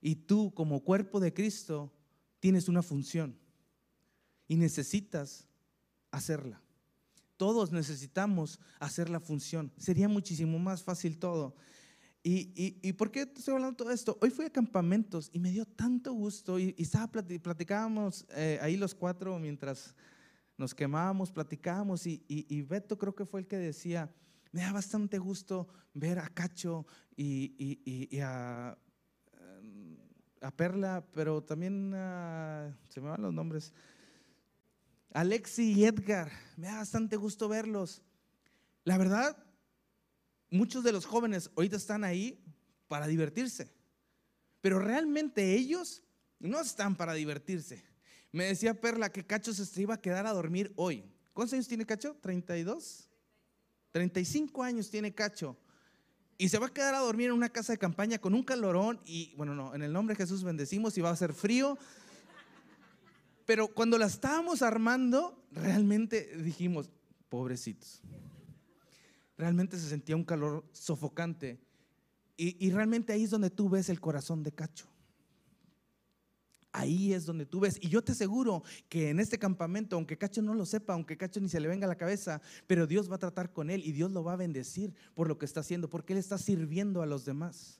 Y 0.01 0.17
tú 0.17 0.53
como 0.53 0.83
cuerpo 0.83 1.19
de 1.19 1.33
Cristo 1.33 1.91
tienes 2.39 2.67
una 2.69 2.83
función 2.83 3.35
y 4.47 4.55
necesitas 4.55 5.47
hacerla. 6.11 6.61
Todos 7.37 7.71
necesitamos 7.71 8.59
hacer 8.79 9.09
la 9.09 9.19
función. 9.19 9.71
Sería 9.77 10.07
muchísimo 10.09 10.57
más 10.57 10.83
fácil 10.83 11.19
todo. 11.19 11.55
¿Y, 12.23 12.75
y, 12.81 12.91
por 12.93 13.09
qué 13.09 13.21
estoy 13.21 13.53
hablando 13.53 13.71
de 13.71 13.77
todo 13.77 13.91
esto? 13.91 14.17
Hoy 14.21 14.31
fui 14.31 14.43
a 14.43 14.49
campamentos 14.49 15.29
y 15.31 15.39
me 15.39 15.49
dio 15.49 15.65
tanto 15.65 16.11
gusto 16.11 16.59
y, 16.59 16.75
estaba, 16.77 17.07
platicábamos 17.09 18.25
eh, 18.35 18.59
ahí 18.61 18.75
los 18.75 18.93
cuatro 18.93 19.39
mientras 19.39 19.95
nos 20.57 20.75
quemábamos, 20.75 21.31
platicábamos 21.31 22.05
y, 22.05 22.25
y, 22.27 22.61
Beto 22.63 22.97
creo 22.97 23.15
que 23.15 23.25
fue 23.25 23.39
el 23.39 23.47
que 23.47 23.57
decía, 23.57 24.11
me 24.51 24.61
da 24.61 24.73
bastante 24.73 25.19
gusto 25.19 25.69
ver 25.93 26.19
a 26.19 26.27
Cacho 26.27 26.85
y, 27.15 28.19
a, 28.19 28.77
a, 30.41 30.51
Perla, 30.51 31.05
pero 31.13 31.41
también 31.41 31.91
se 32.89 32.99
me 32.99 33.07
van 33.07 33.21
los 33.21 33.33
nombres, 33.33 33.71
Alexi 35.13 35.73
y 35.73 35.85
Edgar, 35.85 36.31
me 36.57 36.67
da 36.67 36.77
bastante 36.77 37.15
gusto 37.15 37.47
verlos. 37.49 38.01
La 38.83 38.97
verdad, 38.97 39.37
muchos 40.49 40.83
de 40.83 40.91
los 40.91 41.05
jóvenes 41.05 41.49
ahorita 41.55 41.75
están 41.75 42.03
ahí 42.03 42.43
para 42.87 43.07
divertirse, 43.07 43.71
pero 44.61 44.79
realmente 44.79 45.53
ellos 45.53 46.03
no 46.39 46.59
están 46.59 46.95
para 46.95 47.13
divertirse. 47.13 47.83
Me 48.31 48.45
decía 48.45 48.79
Perla 48.79 49.11
que 49.11 49.25
Cacho 49.25 49.53
se 49.53 49.81
iba 49.81 49.95
a 49.95 50.01
quedar 50.01 50.27
a 50.27 50.33
dormir 50.33 50.71
hoy. 50.75 51.03
¿Cuántos 51.33 51.53
años 51.53 51.67
tiene 51.67 51.85
Cacho? 51.85 52.15
¿32? 52.21 53.07
35 53.91 54.63
años 54.63 54.89
tiene 54.89 55.13
Cacho. 55.13 55.57
Y 56.37 56.49
se 56.49 56.59
va 56.59 56.67
a 56.67 56.73
quedar 56.73 56.93
a 56.93 56.99
dormir 56.99 57.27
en 57.27 57.33
una 57.33 57.49
casa 57.49 57.73
de 57.73 57.79
campaña 57.79 58.19
con 58.19 58.35
un 58.35 58.43
calorón 58.43 58.99
y, 59.05 59.33
bueno, 59.35 59.55
no, 59.55 59.73
en 59.73 59.81
el 59.81 59.91
nombre 59.91 60.13
de 60.15 60.23
Jesús 60.23 60.43
bendecimos 60.43 60.97
y 60.97 61.01
va 61.01 61.09
a 61.09 61.15
ser 61.15 61.33
frío 61.33 61.77
pero 63.47 63.69
cuando 63.69 63.97
la 63.97 64.07
estábamos 64.07 64.61
armando, 64.61 65.41
realmente 65.53 66.35
dijimos, 66.43 66.91
pobrecitos. 67.29 68.01
Realmente 69.37 69.79
se 69.79 69.87
sentía 69.87 70.17
un 70.17 70.25
calor 70.25 70.65
sofocante. 70.73 71.57
Y, 72.35 72.69
realmente 72.69 73.13
ahí 73.13 73.23
es 73.23 73.29
donde 73.29 73.49
tú 73.49 73.69
ves 73.69 73.89
el 73.89 74.01
corazón 74.01 74.43
de 74.43 74.51
Cacho. 74.51 74.85
Ahí 76.73 77.13
es 77.13 77.25
donde 77.25 77.45
tú 77.45 77.61
ves. 77.61 77.79
Y 77.81 77.87
yo 77.87 78.03
te 78.03 78.11
aseguro 78.11 78.63
que 78.89 79.09
en 79.09 79.19
este 79.21 79.39
campamento, 79.39 79.95
aunque 79.95 80.17
Cacho 80.17 80.41
no 80.41 80.53
lo 80.53 80.65
sepa, 80.65 80.93
aunque 80.93 81.17
Cacho 81.17 81.39
ni 81.39 81.47
se 81.47 81.61
le 81.61 81.69
venga 81.69 81.85
a 81.85 81.89
la 81.89 81.97
cabeza, 81.97 82.41
pero 82.67 82.85
Dios 82.85 83.09
va 83.09 83.15
a 83.15 83.19
tratar 83.19 83.53
con 83.53 83.69
él 83.69 83.81
y 83.85 83.93
Dios 83.93 84.11
lo 84.11 84.25
va 84.25 84.33
a 84.33 84.35
bendecir 84.35 84.93
por 85.15 85.29
lo 85.29 85.37
que 85.37 85.45
está 85.45 85.61
haciendo, 85.61 85.89
porque 85.89 86.11
él 86.11 86.19
está 86.19 86.37
sirviendo 86.37 87.01
a 87.01 87.05
los 87.05 87.23
demás. 87.23 87.79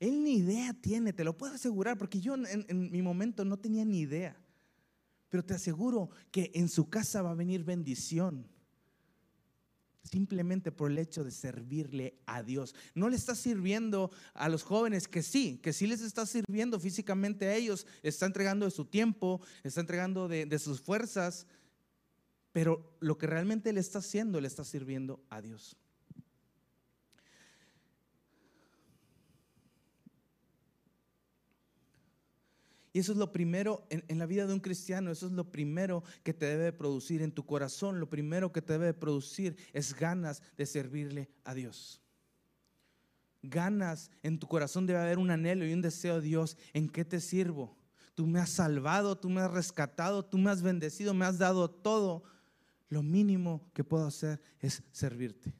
Él 0.00 0.24
ni 0.24 0.38
idea 0.38 0.72
tiene, 0.72 1.12
te 1.12 1.22
lo 1.22 1.36
puedo 1.36 1.52
asegurar, 1.52 1.98
porque 1.98 2.18
yo 2.18 2.34
en 2.34 2.90
mi 2.90 3.02
momento 3.02 3.44
no 3.44 3.58
tenía 3.58 3.84
ni 3.84 4.00
idea. 4.00 4.36
Pero 5.34 5.44
te 5.44 5.54
aseguro 5.54 6.10
que 6.30 6.52
en 6.54 6.68
su 6.68 6.88
casa 6.88 7.20
va 7.20 7.32
a 7.32 7.34
venir 7.34 7.64
bendición. 7.64 8.46
Simplemente 10.04 10.70
por 10.70 10.92
el 10.92 10.98
hecho 10.98 11.24
de 11.24 11.32
servirle 11.32 12.20
a 12.24 12.44
Dios. 12.44 12.72
No 12.94 13.08
le 13.08 13.16
está 13.16 13.34
sirviendo 13.34 14.12
a 14.32 14.48
los 14.48 14.62
jóvenes 14.62 15.08
que 15.08 15.24
sí, 15.24 15.58
que 15.60 15.72
sí 15.72 15.88
les 15.88 16.02
está 16.02 16.24
sirviendo 16.24 16.78
físicamente 16.78 17.48
a 17.48 17.56
ellos. 17.56 17.84
Está 18.04 18.26
entregando 18.26 18.64
de 18.64 18.70
su 18.70 18.84
tiempo, 18.84 19.40
está 19.64 19.80
entregando 19.80 20.28
de 20.28 20.58
sus 20.60 20.80
fuerzas. 20.80 21.48
Pero 22.52 22.96
lo 23.00 23.18
que 23.18 23.26
realmente 23.26 23.72
le 23.72 23.80
está 23.80 23.98
haciendo, 23.98 24.40
le 24.40 24.46
está 24.46 24.62
sirviendo 24.62 25.20
a 25.30 25.42
Dios. 25.42 25.76
Y 32.94 33.00
eso 33.00 33.10
es 33.10 33.18
lo 33.18 33.32
primero 33.32 33.84
en, 33.90 34.18
la 34.20 34.24
vida 34.24 34.46
de 34.46 34.54
un 34.54 34.60
cristiano, 34.60 35.10
eso 35.10 35.26
es 35.26 35.32
lo 35.32 35.50
primero 35.50 36.04
que 36.22 36.32
te 36.32 36.46
debe 36.46 36.72
producir 36.72 37.22
en 37.22 37.32
tu 37.32 37.44
corazón, 37.44 37.98
lo 37.98 38.08
primero 38.08 38.52
que 38.52 38.62
te 38.62 38.74
debe 38.74 38.94
producir 38.94 39.56
es 39.72 39.94
ganas 39.94 40.40
de 40.56 40.64
servirle 40.64 41.28
a 41.42 41.54
Dios. 41.54 42.00
Ganas 43.42 44.12
en 44.22 44.38
tu 44.38 44.46
corazón 44.46 44.86
debe 44.86 45.00
haber 45.00 45.18
un 45.18 45.32
anhelo 45.32 45.66
y 45.66 45.72
un 45.72 45.82
deseo, 45.82 46.20
Dios, 46.20 46.56
¿en 46.72 46.88
qué 46.88 47.04
te 47.04 47.20
sirvo? 47.20 47.76
Tú 48.14 48.28
me 48.28 48.38
has 48.38 48.50
salvado, 48.50 49.18
tú 49.18 49.28
me 49.28 49.40
has 49.40 49.50
rescatado, 49.50 50.24
tú 50.24 50.38
me 50.38 50.52
has 50.52 50.62
bendecido, 50.62 51.14
me 51.14 51.24
has 51.24 51.36
dado 51.36 51.68
todo. 51.68 52.22
lo 52.88 53.02
mínimo 53.02 53.68
que 53.74 53.82
puedo 53.82 54.06
hacer 54.06 54.40
es 54.60 54.84
servirte. 54.92 55.52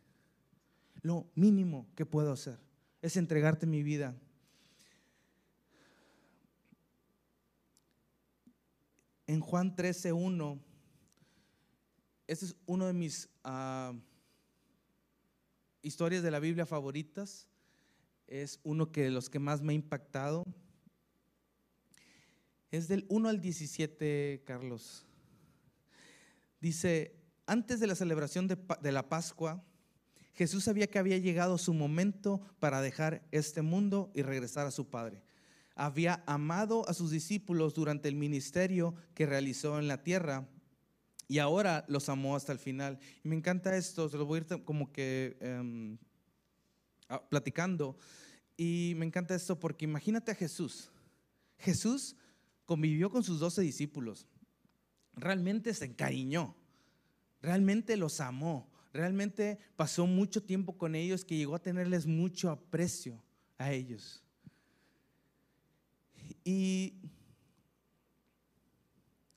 Lo 1.03 1.26
mínimo 1.35 1.88
que 1.97 2.07
puedo 2.07 2.31
hacer 2.31 2.61
es 3.03 3.17
entregarte 3.17 3.67
mi 3.67 3.83
vida. 3.83 4.14
En 9.26 9.40
Juan 9.40 9.75
13.1, 9.75 10.61
este 12.26 12.47
es 12.47 12.57
uno 12.66 12.87
de 12.87 12.93
mis 12.93 13.28
ah, 13.43 13.95
historias 15.83 16.23
de 16.23 16.31
la 16.31 16.40
Biblia 16.40 16.66
favoritas. 16.66 17.49
Es 18.26 18.61
uno 18.64 18.93
que 18.93 19.04
de 19.04 19.11
los 19.11 19.31
que 19.31 19.38
más 19.38 19.62
me 19.62 19.73
ha 19.73 19.76
impactado. 19.76 20.45
Es 22.71 22.88
del 22.88 23.07
1 23.09 23.28
al 23.28 23.40
17, 23.40 24.43
Carlos. 24.45 25.07
Dice, 26.61 27.16
antes 27.47 27.81
de 27.81 27.87
la 27.87 27.95
celebración 27.95 28.49
de, 28.49 28.59
de 28.83 28.93
la 28.93 29.09
Pascua, 29.09 29.64
Jesús 30.35 30.64
sabía 30.64 30.87
que 30.87 30.99
había 30.99 31.19
llegado 31.19 31.57
su 31.59 31.73
momento 31.73 32.40
para 32.59 32.81
dejar 32.81 33.26
este 33.31 33.62
mundo 33.62 34.11
y 34.14 34.23
regresar 34.23 34.66
a 34.66 34.71
su 34.71 34.88
Padre. 34.90 35.23
Había 35.75 36.23
amado 36.26 36.88
a 36.88 36.95
sus 36.95 37.11
discípulos 37.11 37.75
durante 37.75 38.09
el 38.09 38.14
ministerio 38.14 38.95
que 39.14 39.26
realizó 39.26 39.78
en 39.78 39.88
la 39.88 40.02
tierra 40.02 40.49
y 41.28 41.38
ahora 41.38 41.85
los 41.88 42.09
amó 42.09 42.37
hasta 42.37 42.52
el 42.52 42.59
final. 42.59 42.99
Y 43.23 43.28
me 43.28 43.37
encanta 43.37 43.76
esto, 43.76 44.09
se 44.09 44.16
lo 44.16 44.26
voy 44.26 44.38
a 44.38 44.54
ir 44.54 44.64
como 44.64 44.93
que 44.93 45.37
em, 45.40 45.99
platicando. 47.28 47.97
Y 48.57 48.95
me 48.97 49.07
encanta 49.07 49.35
esto 49.35 49.59
porque 49.59 49.85
imagínate 49.85 50.31
a 50.31 50.35
Jesús. 50.35 50.90
Jesús 51.59 52.16
convivió 52.66 53.11
con 53.11 53.25
sus 53.25 53.40
doce 53.40 53.62
discípulos. 53.62 54.26
Realmente 55.14 55.75
se 55.75 55.87
encariñó. 55.87 56.57
Realmente 57.40 57.97
los 57.97 58.21
amó. 58.21 58.71
Realmente 58.93 59.59
pasó 59.76 60.07
mucho 60.07 60.43
tiempo 60.43 60.78
con 60.78 60.95
ellos 60.95 61.25
que 61.25 61.37
llegó 61.37 61.57
a 61.57 61.62
tenerles 61.62 62.07
mucho 62.07 62.50
aprecio 62.50 63.23
a 63.59 63.73
ellos. 63.73 64.24
Y 66.44 66.94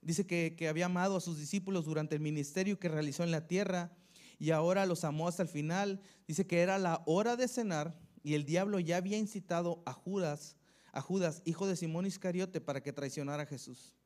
Dice 0.07 0.25
que, 0.25 0.69
había 0.69 0.85
amado 0.85 1.17
a 1.17 1.19
sus 1.19 1.37
discípulos 1.37 1.83
durante 1.83 2.15
el 2.15 2.21
ministerio 2.21 2.79
que 2.79 2.87
realizó 2.87 3.25
en 3.25 3.31
la 3.31 3.45
tierra 3.45 3.91
y 4.39 4.51
ahora 4.51 4.85
los 4.85 5.03
amó 5.03 5.27
hasta 5.27 5.43
el 5.43 5.49
final. 5.49 5.99
Dice 6.25 6.47
que 6.47 6.61
era 6.61 6.79
la 6.79 7.03
hora 7.05 7.35
de 7.35 7.49
cenar 7.49 7.99
y 8.23 8.33
el 8.35 8.45
diablo 8.45 8.79
ya 8.79 8.95
había 8.95 9.17
incitado 9.17 9.83
a 9.85 9.91
Judas, 9.91 10.55
a 10.93 11.01
Judas, 11.01 11.41
hijo 11.43 11.67
de 11.67 11.75
Simón 11.75 12.05
Iscariote, 12.05 12.61
para 12.61 12.81
que 12.81 12.93
traicionara 12.93 13.43
a 13.43 13.47
Jesús. 13.47 13.97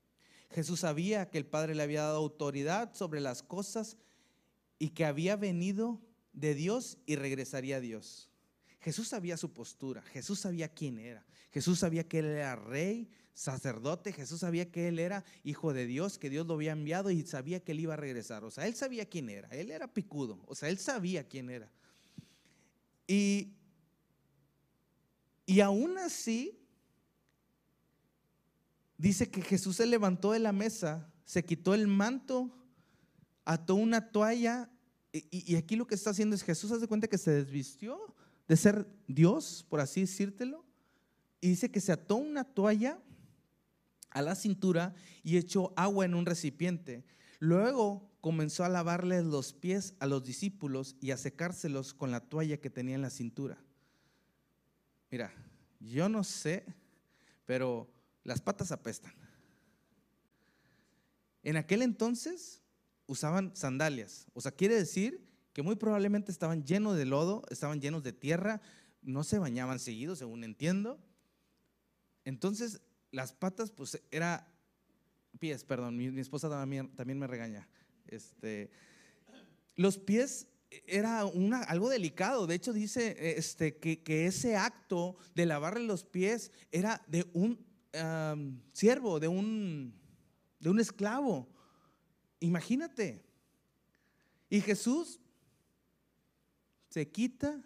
Jesús 0.49 0.79
sabía 0.79 1.29
que 1.29 1.37
el 1.37 1.45
Padre 1.45 1.75
le 1.75 1.83
había 1.83 2.01
dado 2.01 2.17
autoridad 2.17 2.95
sobre 2.95 3.21
las 3.21 3.43
cosas 3.43 3.95
y 4.79 4.89
que 4.89 5.05
había 5.05 5.35
venido 5.35 6.01
de 6.33 6.55
Dios 6.55 6.97
y 7.05 7.15
regresaría 7.15 7.75
a 7.75 7.79
Dios. 7.79 8.30
Jesús 8.81 9.09
sabía 9.09 9.37
su 9.37 9.53
postura, 9.53 10.01
Jesús 10.01 10.39
sabía 10.39 10.67
quién 10.67 10.97
era, 10.97 11.23
Jesús 11.51 11.79
sabía 11.79 12.07
que 12.07 12.19
él 12.19 12.25
era 12.25 12.55
rey, 12.55 13.09
sacerdote, 13.33 14.11
Jesús 14.11 14.39
sabía 14.39 14.71
que 14.71 14.87
él 14.87 14.97
era 14.97 15.23
hijo 15.43 15.71
de 15.71 15.85
Dios, 15.85 16.17
que 16.17 16.29
Dios 16.29 16.47
lo 16.47 16.55
había 16.55 16.71
enviado 16.71 17.11
y 17.11 17.21
sabía 17.23 17.63
que 17.63 17.73
él 17.73 17.81
iba 17.81 17.93
a 17.93 17.97
regresar. 17.97 18.43
O 18.43 18.51
sea, 18.51 18.67
él 18.67 18.75
sabía 18.75 19.05
quién 19.05 19.29
era, 19.29 19.47
él 19.49 19.71
era 19.71 19.87
picudo, 19.87 20.41
o 20.47 20.55
sea, 20.55 20.69
él 20.69 20.79
sabía 20.79 21.27
quién 21.27 21.49
era. 21.49 21.71
Y, 23.07 23.53
y 25.45 25.59
aún 25.59 25.97
así, 25.99 26.59
dice 28.97 29.29
que 29.29 29.41
Jesús 29.41 29.77
se 29.77 29.85
levantó 29.85 30.31
de 30.31 30.39
la 30.39 30.51
mesa, 30.51 31.11
se 31.23 31.45
quitó 31.45 31.75
el 31.75 31.87
manto, 31.87 32.51
ató 33.45 33.75
una 33.75 34.11
toalla, 34.11 34.71
y, 35.13 35.53
y 35.53 35.55
aquí 35.55 35.75
lo 35.75 35.85
que 35.85 35.95
está 35.95 36.09
haciendo 36.09 36.35
es 36.35 36.41
Jesús 36.41 36.71
hace 36.71 36.87
cuenta 36.87 37.07
que 37.07 37.17
se 37.17 37.31
desvistió 37.31 38.15
de 38.51 38.57
ser 38.57 38.85
Dios, 39.07 39.65
por 39.69 39.79
así 39.79 40.01
decírtelo, 40.01 40.65
y 41.39 41.47
dice 41.47 41.71
que 41.71 41.79
se 41.79 41.93
ató 41.93 42.17
una 42.17 42.43
toalla 42.43 43.01
a 44.09 44.21
la 44.21 44.35
cintura 44.35 44.93
y 45.23 45.37
echó 45.37 45.71
agua 45.77 46.03
en 46.03 46.15
un 46.15 46.25
recipiente. 46.25 47.05
Luego 47.39 48.11
comenzó 48.19 48.65
a 48.65 48.69
lavarles 48.69 49.23
los 49.23 49.53
pies 49.53 49.93
a 49.99 50.05
los 50.05 50.25
discípulos 50.25 50.97
y 50.99 51.11
a 51.11 51.17
secárselos 51.17 51.93
con 51.93 52.11
la 52.11 52.19
toalla 52.19 52.57
que 52.57 52.69
tenía 52.69 52.95
en 52.95 53.03
la 53.03 53.09
cintura. 53.09 53.57
Mira, 55.09 55.33
yo 55.79 56.09
no 56.09 56.21
sé, 56.25 56.65
pero 57.45 57.89
las 58.25 58.41
patas 58.41 58.73
apestan. 58.73 59.13
En 61.41 61.55
aquel 61.55 61.83
entonces 61.83 62.61
usaban 63.07 63.55
sandalias. 63.55 64.27
O 64.33 64.41
sea, 64.41 64.51
quiere 64.51 64.75
decir 64.75 65.30
que 65.53 65.61
muy 65.61 65.75
probablemente 65.75 66.31
estaban 66.31 66.63
llenos 66.63 66.97
de 66.97 67.05
lodo, 67.05 67.43
estaban 67.49 67.81
llenos 67.81 68.03
de 68.03 68.13
tierra, 68.13 68.61
no 69.01 69.23
se 69.23 69.39
bañaban 69.39 69.79
seguido, 69.79 70.15
según 70.15 70.43
entiendo. 70.43 70.99
Entonces, 72.23 72.81
las 73.11 73.33
patas, 73.33 73.71
pues 73.71 74.01
era 74.11 74.47
pies, 75.39 75.63
perdón, 75.63 75.97
mi, 75.97 76.19
esposa 76.19 76.49
también, 76.49 76.89
también, 76.95 77.19
me 77.19 77.27
regaña. 77.27 77.67
Este, 78.07 78.69
los 79.75 79.97
pies 79.97 80.47
era 80.87 81.25
una, 81.25 81.63
algo 81.63 81.89
delicado. 81.89 82.47
De 82.47 82.55
hecho, 82.55 82.73
dice 82.73 83.37
este, 83.37 83.77
que, 83.77 84.01
que, 84.03 84.27
ese 84.27 84.55
acto 84.55 85.15
de 85.35 85.45
lavarle 85.45 85.85
los 85.85 86.03
pies 86.03 86.51
era 86.71 87.03
de 87.07 87.25
un 87.33 87.59
siervo, 88.71 89.19
de 89.19 89.27
un, 89.27 89.93
de 90.59 90.69
un 90.69 90.79
esclavo. 90.79 91.49
Imagínate. 92.39 93.23
Y 94.49 94.61
Jesús 94.61 95.19
se 96.91 97.09
quita 97.09 97.57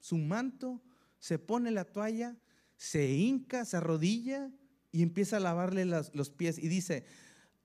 su 0.00 0.18
manto, 0.18 0.82
se 1.20 1.38
pone 1.38 1.70
la 1.70 1.84
toalla, 1.84 2.36
se 2.76 3.08
hinca, 3.12 3.64
se 3.64 3.76
arrodilla 3.76 4.50
y 4.90 5.02
empieza 5.02 5.36
a 5.36 5.40
lavarle 5.40 5.84
los 5.84 6.30
pies. 6.30 6.58
Y 6.58 6.66
dice, 6.66 7.04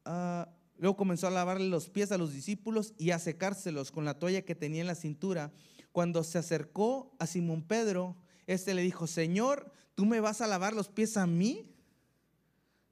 ah, 0.06 0.54
luego 0.78 0.96
comenzó 0.96 1.26
a 1.26 1.32
lavarle 1.32 1.68
los 1.68 1.90
pies 1.90 2.12
a 2.12 2.20
los 2.20 2.32
discípulos 2.32 2.94
y 3.00 3.10
a 3.10 3.18
secárselos 3.18 3.92
con 3.92 4.06
la 4.06 4.20
toalla 4.20 4.44
que 4.44 4.54
tenía 4.54 4.82
en 4.82 4.88
la 4.88 4.94
cintura. 4.94 5.52
Cuando 5.92 6.24
se 6.24 6.38
acercó 6.38 7.16
a 7.18 7.26
Simón 7.26 7.64
Pedro, 7.64 8.16
este 8.46 8.76
le 8.76 8.84
dijo, 8.84 9.08
Señor, 9.08 9.72
¿tú 9.96 10.06
me 10.06 10.20
vas 10.20 10.42
a 10.42 10.48
lavar 10.48 10.74
los 10.74 10.90
pies 10.90 11.18
a 11.18 11.26
mí? 11.26 11.74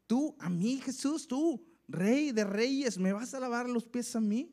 Tú, 0.08 0.36
a 0.40 0.50
mí, 0.50 0.82
Jesús, 0.84 1.28
tú, 1.28 1.64
rey 1.88 2.32
de 2.32 2.46
reyes, 2.46 2.98
¿me 2.98 3.14
vas 3.14 3.36
a 3.36 3.40
lavar 3.40 3.70
los 3.70 3.86
pies 3.86 4.16
a 4.16 4.22
mí? 4.22 4.52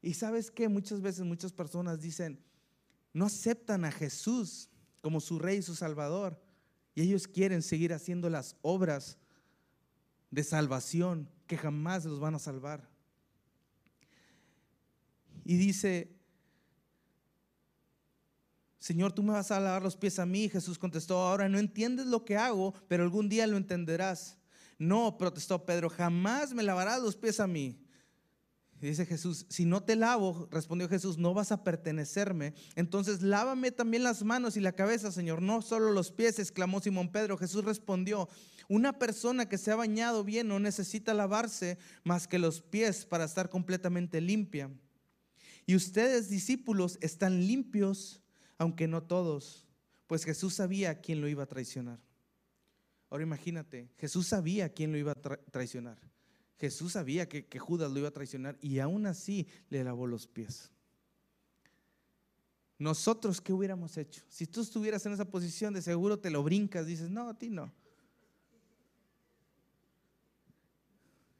Y 0.00 0.14
sabes 0.14 0.50
que 0.50 0.68
muchas 0.68 1.00
veces 1.00 1.24
muchas 1.24 1.52
personas 1.52 2.00
dicen, 2.00 2.40
no 3.12 3.26
aceptan 3.26 3.84
a 3.84 3.92
Jesús 3.92 4.68
como 5.00 5.20
su 5.20 5.38
rey 5.38 5.58
y 5.58 5.62
su 5.62 5.74
salvador. 5.74 6.40
Y 6.94 7.02
ellos 7.02 7.26
quieren 7.26 7.62
seguir 7.62 7.92
haciendo 7.92 8.30
las 8.30 8.56
obras 8.62 9.18
de 10.30 10.44
salvación 10.44 11.28
que 11.46 11.56
jamás 11.56 12.04
los 12.04 12.20
van 12.20 12.34
a 12.34 12.38
salvar. 12.38 12.88
Y 15.44 15.56
dice, 15.56 16.14
Señor, 18.78 19.12
tú 19.12 19.22
me 19.22 19.32
vas 19.32 19.50
a 19.50 19.58
lavar 19.58 19.82
los 19.82 19.96
pies 19.96 20.18
a 20.18 20.26
mí. 20.26 20.48
Jesús 20.48 20.78
contestó, 20.78 21.16
ahora 21.18 21.48
no 21.48 21.58
entiendes 21.58 22.06
lo 22.06 22.24
que 22.24 22.36
hago, 22.36 22.74
pero 22.86 23.02
algún 23.02 23.28
día 23.28 23.46
lo 23.46 23.56
entenderás. 23.56 24.36
No, 24.78 25.18
protestó 25.18 25.64
Pedro, 25.64 25.88
jamás 25.88 26.52
me 26.52 26.62
lavarás 26.62 27.02
los 27.02 27.16
pies 27.16 27.40
a 27.40 27.48
mí 27.48 27.80
dice 28.86 29.06
Jesús, 29.06 29.46
si 29.48 29.64
no 29.64 29.82
te 29.82 29.96
lavo, 29.96 30.48
respondió 30.50 30.88
Jesús, 30.88 31.18
no 31.18 31.34
vas 31.34 31.50
a 31.50 31.64
pertenecerme. 31.64 32.54
Entonces 32.76 33.22
lávame 33.22 33.72
también 33.72 34.04
las 34.04 34.22
manos 34.22 34.56
y 34.56 34.60
la 34.60 34.72
cabeza, 34.72 35.10
Señor, 35.10 35.42
no 35.42 35.62
solo 35.62 35.92
los 35.92 36.12
pies, 36.12 36.38
exclamó 36.38 36.80
Simón 36.80 37.10
Pedro. 37.10 37.36
Jesús 37.36 37.64
respondió, 37.64 38.28
una 38.68 38.98
persona 38.98 39.48
que 39.48 39.58
se 39.58 39.72
ha 39.72 39.76
bañado 39.76 40.24
bien 40.24 40.48
no 40.48 40.60
necesita 40.60 41.14
lavarse 41.14 41.78
más 42.04 42.28
que 42.28 42.38
los 42.38 42.60
pies 42.60 43.06
para 43.06 43.24
estar 43.24 43.48
completamente 43.48 44.20
limpia. 44.20 44.70
Y 45.66 45.74
ustedes, 45.74 46.28
discípulos, 46.28 46.98
están 47.00 47.46
limpios, 47.46 48.22
aunque 48.58 48.86
no 48.86 49.02
todos, 49.02 49.66
pues 50.06 50.24
Jesús 50.24 50.54
sabía 50.54 51.00
quién 51.00 51.20
lo 51.20 51.28
iba 51.28 51.42
a 51.42 51.48
traicionar. 51.48 51.98
Ahora 53.10 53.24
imagínate, 53.24 53.90
Jesús 53.96 54.28
sabía 54.28 54.68
quién 54.72 54.92
lo 54.92 54.98
iba 54.98 55.12
a 55.12 55.36
traicionar. 55.50 55.98
Jesús 56.58 56.92
sabía 56.92 57.28
que, 57.28 57.58
Judas 57.58 57.90
lo 57.90 58.00
iba 58.00 58.08
a 58.08 58.12
traicionar 58.12 58.58
y 58.60 58.80
aún 58.80 59.06
así 59.06 59.46
le 59.70 59.84
lavó 59.84 60.06
los 60.06 60.26
pies. 60.26 60.72
Nosotros, 62.78 63.40
¿qué 63.40 63.52
hubiéramos 63.52 63.96
hecho? 63.96 64.22
Si 64.28 64.46
tú 64.46 64.60
estuvieras 64.60 65.04
en 65.06 65.12
esa 65.12 65.24
posición, 65.24 65.74
de 65.74 65.82
seguro 65.82 66.18
te 66.18 66.30
lo 66.30 66.42
brincas, 66.42 66.86
dices, 66.86 67.10
no, 67.10 67.28
a 67.28 67.38
ti 67.38 67.50
no. 67.50 67.72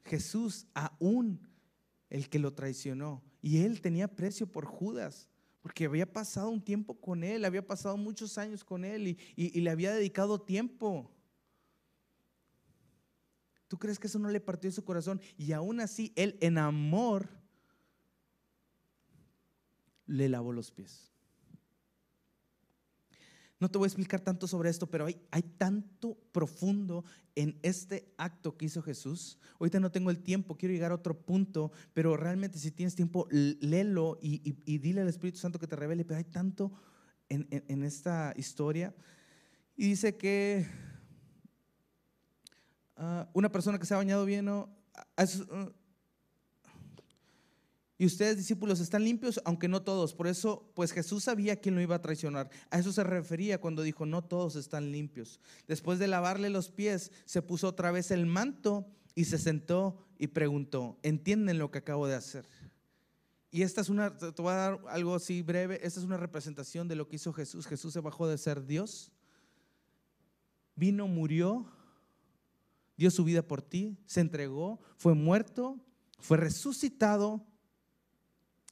Jesús, 0.05 0.65
aún 0.73 1.47
el 2.09 2.29
que 2.29 2.39
lo 2.39 2.53
traicionó, 2.53 3.21
y 3.41 3.59
él 3.59 3.81
tenía 3.81 4.07
precio 4.07 4.47
por 4.47 4.65
Judas, 4.65 5.29
porque 5.61 5.85
había 5.85 6.11
pasado 6.11 6.49
un 6.49 6.63
tiempo 6.63 6.99
con 6.99 7.23
él, 7.23 7.45
había 7.45 7.65
pasado 7.65 7.95
muchos 7.97 8.37
años 8.37 8.63
con 8.63 8.83
él 8.85 9.17
y 9.35 9.61
le 9.61 9.69
había 9.69 9.93
dedicado 9.93 10.41
tiempo. 10.41 11.11
¿Tú 13.69 13.77
crees 13.77 13.99
que 13.99 14.07
eso 14.07 14.17
no 14.17 14.29
le 14.29 14.41
partió 14.41 14.71
su 14.71 14.83
corazón? 14.83 15.21
Y 15.37 15.53
aún 15.53 15.79
así, 15.79 16.11
él 16.15 16.37
en 16.41 16.57
amor 16.57 17.29
le 20.07 20.27
lavó 20.27 20.51
los 20.51 20.71
pies. 20.71 21.13
No 23.59 23.69
te 23.69 23.77
voy 23.77 23.85
a 23.85 23.89
explicar 23.89 24.21
tanto 24.21 24.47
sobre 24.47 24.71
esto, 24.71 24.89
pero 24.89 25.05
hay, 25.05 25.21
hay, 25.29 25.43
tanto 25.43 26.17
profundo 26.31 27.03
en 27.35 27.59
este 27.61 28.11
acto 28.17 28.57
que 28.57 28.65
hizo 28.65 28.81
Jesús. 28.81 29.37
Ahorita 29.59 29.79
no 29.79 29.91
tengo 29.91 30.09
el 30.09 30.23
tiempo, 30.23 30.57
quiero 30.57 30.73
llegar 30.73 30.91
a 30.91 30.95
otro 30.95 31.21
punto, 31.21 31.71
pero 31.93 32.17
realmente 32.17 32.57
si 32.57 32.71
tienes 32.71 32.95
tiempo, 32.95 33.27
léelo 33.29 34.17
y, 34.19 34.39
dile 34.79 35.01
al 35.01 35.09
Espíritu 35.09 35.37
Santo 35.37 35.59
que 35.59 35.67
te 35.67 35.75
revele, 35.75 36.05
pero 36.05 36.17
hay 36.17 36.23
tanto 36.23 36.71
en, 37.27 37.47
en 37.51 37.83
esta 37.83 38.33
historia. 38.35 38.95
Y 39.75 39.89
dice 39.89 40.17
que 40.17 40.65
Ah, 43.01 43.29
una 43.31 43.49
persona 43.49 43.79
que 43.79 43.85
se 43.85 43.93
ha 43.93 43.97
bañado 43.97 44.25
bien. 44.25 44.49
Ah, 44.49 44.67
ah. 45.15 45.71
y 47.97 48.05
ustedes, 48.05 48.35
discípulos, 48.35 48.81
están 48.81 49.05
limpios, 49.05 49.39
aunque 49.45 49.69
no 49.69 49.81
todos. 49.83 50.13
Por 50.13 50.27
eso, 50.27 50.69
pues 50.75 50.91
Jesús 50.91 51.23
sabía 51.23 51.61
quién 51.61 51.75
lo 51.75 51.81
iba 51.81 51.95
a 51.95 52.01
traicionar. 52.01 52.49
A 52.69 52.77
eso 52.77 52.91
se 52.91 53.05
refería 53.05 53.61
cuando 53.61 53.83
dijo, 53.83 54.05
no 54.05 54.21
todos 54.21 54.57
están 54.57 54.91
limpios. 54.91 55.39
Después 55.65 55.97
de 55.97 56.07
lavarle 56.07 56.49
los 56.49 56.71
pies, 56.71 57.13
se 57.23 57.41
puso 57.41 57.69
otra 57.69 57.91
vez 57.91 58.11
el 58.11 58.25
manto 58.25 58.85
y 59.15 59.25
se 59.25 59.37
sentó 59.37 60.05
y 60.17 60.27
preguntó, 60.27 60.99
¿entienden 61.01 61.57
lo 61.57 61.71
que 61.71 61.77
acabo 61.77 62.05
de 62.05 62.15
hacer? 62.15 62.49
Y 63.49 63.61
esta 63.61 63.79
es 63.79 63.87
una, 63.87 64.17
te 64.17 64.41
voy 64.41 64.51
a 64.51 64.55
dar 64.55 64.81
algo 64.89 65.15
así 65.15 65.41
breve, 65.41 65.79
esta 65.83 66.01
es 66.01 66.05
una 66.05 66.17
representación 66.17 66.89
de 66.89 66.95
lo 66.95 67.07
que 67.07 67.15
hizo 67.15 67.31
Jesús. 67.31 67.65
Jesús 67.65 67.93
se 67.93 68.01
bajó 68.01 68.27
de 68.27 68.37
ser 68.37 68.65
Dios, 68.65 69.13
vino, 70.75 71.07
murió 71.07 71.78
dio 72.99 73.09
su 73.09 73.23
vida 73.23 73.41
por 73.41 73.61
ti, 73.61 73.97
se 74.05 74.19
entregó, 74.19 74.77
fue 74.97 75.13
muerto, 75.13 75.79
fue 76.19 76.35
resucitado. 76.35 77.47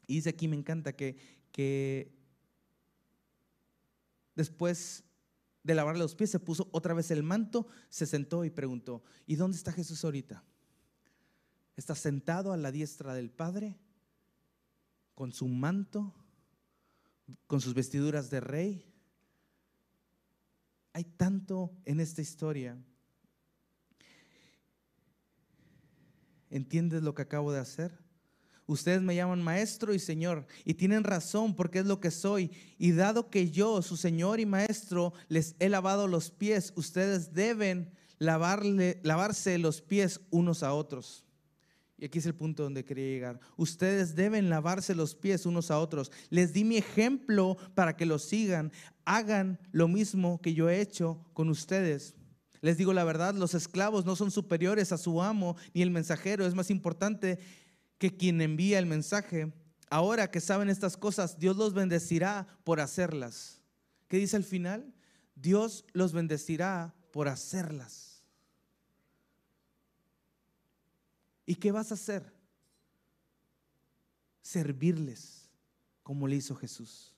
Y 0.06 0.16
dice 0.16 0.32
aquí, 0.32 0.50
me 0.50 0.58
encanta 0.58 0.92
que, 0.92 1.18
que 1.54 2.14
después 4.36 5.06
de 5.64 5.76
lavarle 5.76 6.02
los 6.02 6.14
pies 6.14 6.30
se 6.30 6.42
puso 6.42 6.68
otra 6.74 6.94
vez 6.94 7.10
el 7.10 7.24
manto, 7.24 7.68
se 7.88 8.06
sentó 8.06 8.44
y 8.44 8.50
preguntó, 8.50 9.02
¿y 9.26 9.38
dónde 9.38 9.56
está 9.56 9.72
Jesús 9.72 10.04
ahorita? 10.04 10.44
Está 11.78 11.96
sentado 11.96 12.52
a 12.52 12.58
la 12.58 12.74
diestra 12.74 13.14
del 13.14 13.30
Padre, 13.30 13.78
con 15.16 15.32
su 15.32 15.48
manto, 15.48 16.14
con 17.48 17.62
sus 17.62 17.74
vestiduras 17.74 18.30
de 18.30 18.42
rey. 18.42 18.94
Hay 20.92 21.06
tanto 21.06 21.72
en 21.86 22.02
esta 22.02 22.22
historia 22.22 22.78
¿Entiendes 26.50 27.04
lo 27.04 27.14
que 27.14 27.24
acabo 27.24 27.52
de 27.52 27.60
hacer? 27.60 27.98
Ustedes 28.68 29.02
me 29.02 29.16
llaman 29.16 29.42
maestro 29.42 29.94
y 29.94 30.00
señor 30.00 30.46
y 30.66 30.74
tienen 30.74 31.06
razón 31.06 31.56
porque 31.56 31.80
es 31.80 31.86
lo 31.86 32.02
que 32.02 32.12
soy. 32.12 32.52
Y 32.78 32.92
dado 32.92 33.30
que 33.30 33.50
yo, 33.50 33.82
su 33.82 33.96
señor 33.96 34.42
y 34.42 34.46
maestro, 34.46 35.14
les 35.30 35.56
he 35.60 35.70
lavado 35.70 36.08
los 36.08 36.32
pies, 36.32 36.74
ustedes 36.76 37.34
deben 37.34 37.92
lavarse 38.20 39.58
los 39.58 39.82
pies 39.82 40.20
unos 40.32 40.64
a 40.64 40.74
otros. 40.74 41.24
Y 41.98 42.06
aquí 42.06 42.20
es 42.20 42.26
el 42.28 42.36
punto 42.36 42.64
donde 42.64 42.86
quería 42.86 43.08
llegar. 43.08 43.40
Ustedes 43.56 44.16
deben 44.16 44.50
lavarse 44.50 44.94
los 44.94 45.16
pies 45.16 45.46
unos 45.46 45.72
a 45.72 45.80
otros. 45.80 46.12
Les 46.30 46.54
di 46.54 46.64
mi 46.64 46.78
ejemplo 46.78 47.58
para 47.74 47.96
que 47.96 48.06
lo 48.06 48.20
sigan. 48.20 48.72
Hagan 49.06 49.60
lo 49.72 49.88
mismo 49.88 50.40
que 50.42 50.54
yo 50.54 50.70
he 50.70 50.80
hecho 50.80 51.26
con 51.34 51.50
ustedes. 51.50 52.14
Les 52.62 52.78
digo 52.78 52.94
la 52.94 53.04
verdad, 53.04 53.36
los 53.36 53.54
esclavos 53.54 54.06
no 54.06 54.16
son 54.16 54.32
superiores 54.32 54.92
a 54.92 54.98
su 54.98 55.22
amo 55.22 55.56
ni 55.74 55.82
el 55.82 55.92
mensajero. 55.92 56.46
Es 56.46 56.56
más 56.56 56.70
importante 56.70 57.40
que 57.98 58.16
quien 58.16 58.42
envía 58.42 58.80
el 58.80 58.86
mensaje. 58.86 59.54
Ahora 59.90 60.32
que 60.32 60.42
saben 60.42 60.70
estas 60.70 60.98
cosas, 60.98 61.40
Dios 61.40 61.56
los 61.58 61.74
bendecirá 61.74 62.48
por 62.64 62.80
hacerlas. 62.80 63.62
¿Qué 64.08 64.18
dice 64.18 64.36
al 64.36 64.44
final? 64.44 64.94
Dios 65.36 65.86
los 65.94 66.14
bendecirá 66.14 66.96
por 67.12 67.28
hacerlas. 67.28 68.24
¿Y 71.46 71.56
qué 71.56 71.72
vas 71.72 71.92
a 71.92 71.96
hacer? 71.96 72.34
Servirles 74.42 75.50
como 76.04 76.28
le 76.28 76.38
hizo 76.38 76.56
Jesús. 76.56 77.14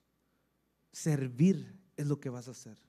Servir 0.91 1.79
es 1.95 2.07
lo 2.07 2.19
que 2.19 2.29
vas 2.29 2.47
a 2.47 2.51
hacer 2.51 2.88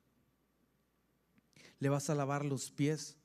le 1.80 1.88
vas 1.88 2.08
a 2.08 2.14
lavar 2.14 2.44
los 2.44 2.70
pies. 2.70 3.16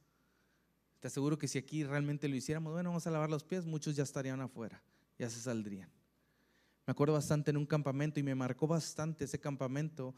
Te 1.00 1.08
aseguro 1.08 1.38
que 1.38 1.48
si 1.48 1.60
aquí 1.60 1.84
realmente 1.84 2.28
lo 2.28 2.36
hiciéramos, 2.36 2.74
bueno, 2.74 2.90
vamos 2.90 3.06
a 3.06 3.12
lavar 3.12 3.30
los 3.30 3.44
pies, 3.44 3.66
muchos 3.66 3.96
ya 3.96 4.04
estarían 4.04 4.42
afuera, 4.42 4.82
ya 5.20 5.30
se 5.30 5.40
saldrían. 5.40 5.90
Me 6.88 6.92
acuerdo 6.92 7.14
bastante 7.14 7.52
en 7.52 7.58
un 7.58 7.66
campamento 7.66 8.20
y 8.20 8.24
me 8.24 8.34
marcó 8.34 8.66
bastante 8.66 9.26
ese 9.26 9.40
campamento. 9.40 10.16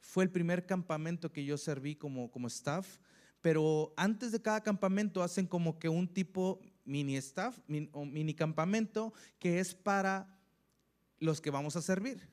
Fue 0.00 0.24
el 0.24 0.30
primer 0.30 0.66
campamento 0.66 1.32
que 1.32 1.44
yo 1.44 1.58
serví 1.58 1.94
como, 1.94 2.30
como 2.30 2.48
staff, 2.48 2.98
pero 3.40 3.92
antes 3.96 4.32
de 4.32 4.40
cada 4.40 4.62
campamento 4.62 5.22
hacen 5.22 5.46
como 5.46 5.78
que 5.78 5.88
un 5.88 6.08
tipo 6.08 6.60
mini 6.84 7.16
staff 7.16 7.58
o 7.92 8.04
mini 8.04 8.34
campamento 8.34 9.12
que 9.38 9.60
es 9.60 9.74
para 9.74 10.38
los 11.18 11.40
que 11.40 11.50
vamos 11.50 11.76
a 11.76 11.82
servir. 11.82 12.28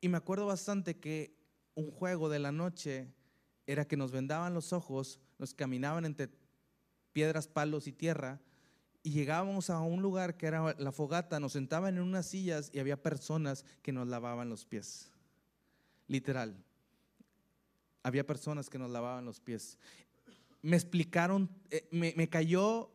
Y 0.00 0.08
me 0.08 0.16
acuerdo 0.18 0.46
bastante 0.46 0.98
que 0.98 1.35
un 1.76 1.90
juego 1.92 2.28
de 2.28 2.40
la 2.40 2.50
noche 2.50 3.06
era 3.66 3.86
que 3.86 3.96
nos 3.96 4.10
vendaban 4.10 4.54
los 4.54 4.72
ojos, 4.72 5.20
nos 5.38 5.54
caminaban 5.54 6.04
entre 6.04 6.30
piedras, 7.12 7.46
palos 7.46 7.86
y 7.86 7.92
tierra, 7.92 8.40
y 9.02 9.12
llegábamos 9.12 9.70
a 9.70 9.78
un 9.80 10.02
lugar 10.02 10.36
que 10.36 10.46
era 10.46 10.74
la 10.78 10.90
fogata, 10.90 11.38
nos 11.38 11.52
sentaban 11.52 11.96
en 11.96 12.02
unas 12.02 12.26
sillas 12.26 12.70
y 12.72 12.80
había 12.80 13.00
personas 13.00 13.64
que 13.82 13.92
nos 13.92 14.08
lavaban 14.08 14.48
los 14.48 14.64
pies. 14.64 15.12
Literal. 16.08 16.56
Había 18.02 18.26
personas 18.26 18.68
que 18.68 18.78
nos 18.78 18.90
lavaban 18.90 19.24
los 19.24 19.38
pies. 19.38 19.78
Me 20.62 20.76
explicaron, 20.76 21.48
eh, 21.70 21.86
me, 21.92 22.14
me 22.16 22.28
cayó 22.28 22.90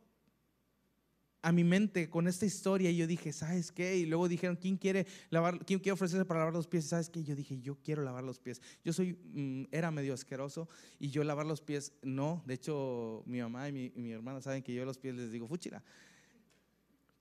a 1.42 1.52
mi 1.52 1.64
mente 1.64 2.10
con 2.10 2.28
esta 2.28 2.46
historia 2.46 2.92
y 2.92 2.98
yo 2.98 3.08
dije, 3.08 3.34
¿sabes 3.34 3.72
qué? 3.72 3.98
Y 3.98 4.06
luego 4.06 4.28
dijeron, 4.28 4.56
¿quién 4.56 4.78
quiere 4.78 5.08
lavar, 5.30 5.66
quién 5.66 5.80
quiere 5.80 5.94
ofrecerse 5.94 6.26
para 6.26 6.42
lavar 6.42 6.54
los 6.54 6.68
pies? 6.68 6.86
¿Sabes 6.86 7.10
qué? 7.10 7.24
Yo 7.24 7.36
dije, 7.36 7.60
yo 7.60 7.78
quiero 7.84 8.04
lavar 8.04 8.24
los 8.24 8.40
pies. 8.40 8.62
Yo 8.84 8.94
soy, 8.94 9.14
mm, 9.34 9.64
era 9.72 9.90
medio 9.92 10.14
asqueroso 10.14 10.70
y 11.00 11.10
yo 11.10 11.24
lavar 11.24 11.46
los 11.46 11.62
pies, 11.62 11.94
no. 12.04 12.44
De 12.46 12.54
hecho, 12.54 13.24
mi 13.26 13.42
mamá 13.42 13.70
y 13.70 13.92
mi, 13.96 14.12
hermana 14.12 14.42
saben 14.42 14.62
que 14.62 14.74
yo 14.74 14.86
los 14.86 14.98
pies 14.98 15.16
les 15.16 15.32
digo, 15.32 15.48
fúchila. 15.48 15.84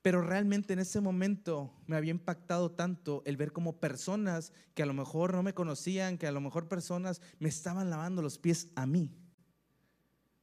Pero 0.03 0.23
realmente 0.23 0.73
en 0.73 0.79
ese 0.79 1.01
momento 1.01 1.73
me 1.87 1.97
había 1.97 2.11
impactado 2.11 2.71
tanto 2.71 3.23
el 3.27 3.37
ver 3.37 3.53
como 3.53 3.81
personas 3.81 4.53
que 4.75 4.83
a 4.83 4.87
lo 4.87 4.95
mejor 4.95 5.35
no 5.35 5.43
me 5.43 5.55
conocían, 5.55 6.17
que 6.17 6.27
a 6.27 6.33
lo 6.33 6.41
mejor 6.41 6.69
personas 6.69 7.21
me 7.39 7.51
estaban 7.51 7.91
lavando 7.91 8.23
los 8.23 8.39
pies 8.39 8.69
a 8.77 8.87
mí. 8.87 9.11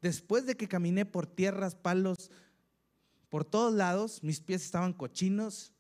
Después 0.02 0.46
de 0.46 0.56
que 0.56 0.68
caminé 0.68 1.06
por 1.06 1.26
tierras, 1.26 1.76
palos, 1.76 2.30
por 3.38 3.46
todos 3.46 3.72
lados, 3.72 4.24
mis 4.24 4.42
pies 4.42 4.66
estaban 4.66 4.94
cochinos. 4.94 5.72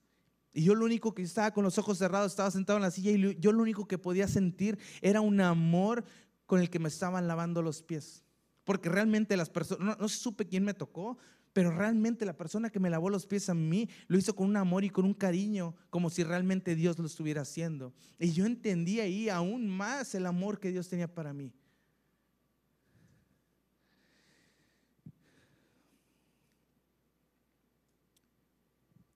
Y 0.53 0.61
yo 0.61 0.75
lo 0.75 0.85
único 0.85 1.15
que 1.15 1.23
estaba 1.23 1.49
con 1.49 1.63
los 1.63 1.79
ojos 1.79 1.97
cerrados, 1.97 2.31
estaba 2.31 2.51
sentado 2.51 2.77
en 2.77 2.83
la 2.83 2.91
silla 2.91 3.09
y 3.09 3.39
yo 3.39 3.51
lo 3.51 3.63
único 3.63 3.87
que 3.87 3.97
podía 3.97 4.27
sentir 4.27 4.77
era 5.01 5.21
un 5.21 5.41
amor 5.41 6.05
con 6.45 6.59
el 6.59 6.69
que 6.69 6.77
me 6.77 6.87
estaban 6.87 7.27
lavando 7.27 7.63
los 7.63 7.81
pies. 7.81 8.23
Porque 8.63 8.89
realmente 8.89 9.35
las 9.35 9.49
personas, 9.49 9.97
no, 9.97 10.07
supe 10.07 10.45
quién 10.45 10.65
me 10.65 10.75
tocó, 10.75 11.17
pero 11.51 11.71
realmente 11.71 12.27
la 12.27 12.37
persona 12.37 12.69
que 12.69 12.79
me 12.79 12.91
lavó 12.91 13.09
los 13.09 13.25
pies 13.25 13.49
a 13.49 13.55
mí 13.55 13.89
lo 14.07 14.19
hizo 14.19 14.35
con 14.35 14.47
un 14.47 14.57
amor 14.57 14.83
y 14.83 14.91
con 14.91 15.05
un 15.05 15.15
cariño, 15.15 15.73
como 15.89 16.11
si 16.11 16.23
realmente 16.23 16.75
Dios 16.75 16.99
lo 16.99 17.07
estuviera 17.07 17.41
haciendo. 17.41 17.91
Y 18.19 18.33
yo 18.33 18.45
entendí 18.45 18.99
ahí 18.99 19.29
aún 19.29 19.67
más 19.67 20.13
el 20.13 20.27
amor 20.27 20.59
que 20.59 20.71
Dios 20.71 20.89
tenía 20.89 21.11
para 21.11 21.33
mí. 21.33 21.51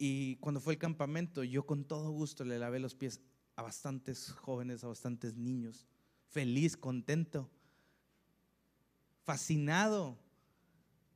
Y 0.03 0.37
cuando 0.37 0.59
fue 0.59 0.73
el 0.73 0.79
campamento, 0.79 1.43
yo 1.43 1.67
con 1.67 1.85
todo 1.85 2.09
gusto 2.09 2.43
le 2.43 2.57
lavé 2.57 2.79
los 2.79 2.95
pies 2.95 3.21
a 3.55 3.61
bastantes 3.61 4.31
jóvenes, 4.31 4.83
a 4.83 4.87
bastantes 4.87 5.35
niños. 5.35 5.85
Feliz, 6.27 6.75
contento, 6.75 7.51
fascinado. 9.23 10.17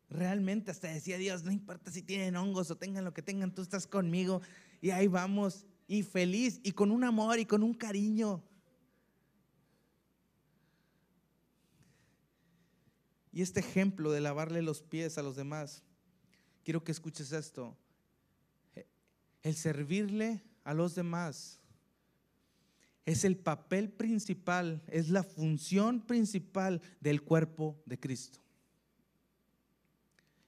Realmente 0.08 0.70
hasta 0.70 0.90
decía 0.90 1.18
Dios, 1.18 1.44
no 1.44 1.52
importa 1.52 1.90
si 1.90 2.04
tienen 2.04 2.36
hongos 2.36 2.70
o 2.70 2.78
tengan 2.78 3.04
lo 3.04 3.12
que 3.12 3.24
tengan, 3.24 3.56
tú 3.56 3.64
estás 3.64 3.88
conmigo. 3.88 4.44
Y 4.82 4.92
ahí 4.92 5.08
vamos, 5.08 5.66
y 5.88 6.04
feliz, 6.04 6.60
y 6.62 6.74
con 6.74 6.92
un 6.92 7.04
amor 7.04 7.40
y 7.40 7.46
con 7.48 7.64
un 7.64 7.74
cariño. 7.74 8.44
Y 13.32 13.42
este 13.42 13.62
ejemplo 13.62 14.12
de 14.12 14.22
lavarle 14.22 14.62
los 14.62 14.84
pies 14.84 15.18
a 15.18 15.24
los 15.24 15.36
demás, 15.36 15.82
quiero 16.64 16.84
que 16.84 16.92
escuches 16.92 17.32
esto 17.32 17.76
el 19.46 19.56
servirle 19.56 20.42
a 20.64 20.74
los 20.74 20.96
demás 20.96 21.60
es 23.06 23.24
el 23.24 23.38
papel 23.38 23.92
principal, 23.92 24.82
es 24.88 25.10
la 25.10 25.22
función 25.22 26.02
principal 26.02 26.82
del 27.00 27.22
cuerpo 27.22 27.80
de 27.86 28.00
Cristo. 28.00 28.40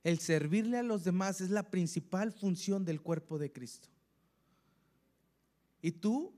el 0.04 0.18
servirle 0.20 0.78
a 0.78 0.84
los 0.84 1.04
demás 1.04 1.42
es 1.42 1.52
la 1.52 1.70
principal 1.70 2.32
función 2.32 2.86
del 2.86 3.02
cuerpo 3.02 3.38
de 3.38 3.52
Cristo. 3.52 3.90
Y 5.82 5.92
tú, 5.92 6.34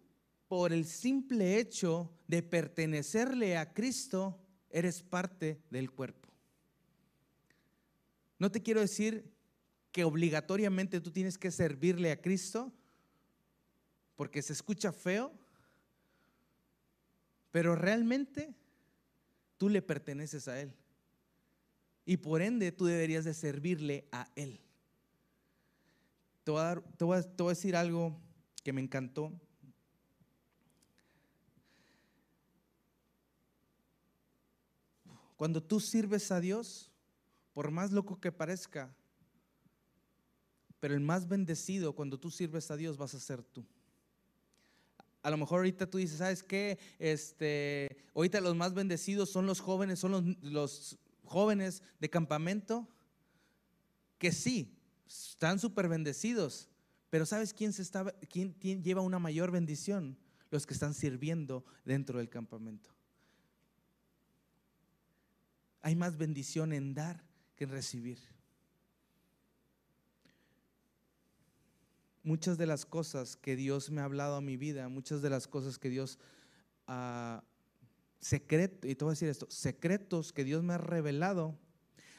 por 0.48 0.74
el 0.74 0.86
simple 0.86 1.60
hecho 1.60 2.12
de 2.28 2.42
pertenecerle 2.42 3.58
a 3.58 3.72
Cristo, 3.72 4.38
eres 4.72 5.04
parte 5.04 5.62
del 5.70 5.92
cuerpo. 5.92 6.28
No 8.40 8.52
te 8.52 8.62
quiero 8.64 8.82
decir 8.82 9.32
que 9.92 10.04
obligatoriamente 10.04 11.02
tú 11.02 11.12
tienes 11.12 11.38
que 11.38 11.52
servirle 11.52 12.12
a 12.12 12.22
Cristo, 12.22 12.72
porque 14.16 14.42
se 14.42 14.54
escucha 14.54 14.92
feo, 14.92 15.34
pero 17.52 17.76
realmente 17.76 18.54
tú 19.58 19.70
le 19.70 19.82
perteneces 19.82 20.48
a 20.48 20.60
Él. 20.60 20.74
Y 22.06 22.18
por 22.18 22.42
ende 22.42 22.72
tú 22.72 22.86
deberías 22.86 23.26
de 23.26 23.34
servirle 23.34 24.08
a 24.12 24.30
Él. 24.36 24.60
Te 26.44 26.52
voy 26.52 26.62
a, 26.62 26.82
te 26.82 27.06
voy 27.06 27.18
a 27.48 27.50
decir 27.50 27.76
algo 27.76 28.20
que 28.64 28.74
me 28.74 28.82
encantó. 28.82 29.32
Cuando 35.36 35.64
tú 35.64 35.80
sirves 35.80 36.32
a 36.32 36.40
Dios, 36.40 36.92
por 37.54 37.72
más 37.72 37.92
loco 37.92 38.20
que 38.20 38.32
parezca, 38.32 38.94
pero 40.80 40.94
el 40.94 41.02
más 41.02 41.28
bendecido 41.28 41.94
cuando 41.94 42.20
tú 42.20 42.32
sirves 42.32 42.72
a 42.72 42.78
Dios 42.78 42.98
vas 42.98 43.14
a 43.14 43.20
ser 43.20 43.44
tú. 43.44 43.66
A 45.22 45.30
lo 45.30 45.38
mejor 45.38 45.60
ahorita 45.60 45.90
tú 45.90 45.98
dices, 45.98 46.20
¿sabes 46.20 46.44
qué? 46.44 46.80
Este, 46.98 47.98
ahorita 48.16 48.40
los 48.40 48.56
más 48.56 48.74
bendecidos 48.74 49.30
son 49.30 49.46
los 49.46 49.60
jóvenes, 49.60 50.00
son 50.00 50.38
los, 50.42 50.98
jóvenes 51.24 51.84
de 52.00 52.10
campamento, 52.10 52.88
que 54.18 54.32
sí, 54.32 54.76
están 55.08 55.60
súper 55.60 55.88
bendecidos, 55.88 56.68
pero 57.12 57.26
¿sabes 57.26 57.54
quién, 57.54 57.72
se 57.72 57.84
está, 57.84 58.12
quién 58.30 58.84
lleva 58.84 59.02
una 59.02 59.20
mayor 59.20 59.52
bendición? 59.52 60.18
Los 60.50 60.66
que 60.66 60.74
están 60.74 60.96
sirviendo 60.96 61.64
dentro 61.86 62.18
del 62.18 62.30
campamento. 62.30 62.90
Hay 65.82 65.96
más 65.96 66.18
bendición 66.18 66.74
en 66.74 66.96
dar 66.96 67.24
que 67.56 67.66
en 67.66 67.70
recibir. 67.70 68.18
Muchas 72.30 72.60
de 72.60 72.68
las 72.68 72.86
cosas 72.86 73.36
que 73.36 73.56
Dios 73.56 73.90
me 73.90 74.02
ha 74.02 74.04
hablado 74.04 74.36
a 74.36 74.42
mi 74.42 74.56
vida, 74.56 74.88
muchas 74.88 75.24
de 75.24 75.32
las 75.32 75.48
cosas 75.48 75.80
que 75.80 75.90
Dios, 75.90 76.20
uh, 76.88 77.42
secreto, 78.20 78.88
y 78.88 78.94
te 78.94 79.04
voy 79.04 79.14
a 79.14 79.14
decir 79.14 79.30
esto, 79.30 79.48
secretos 79.50 80.32
que 80.32 80.44
Dios 80.44 80.62
me 80.62 80.76
ha 80.76 80.78
revelado 80.78 81.58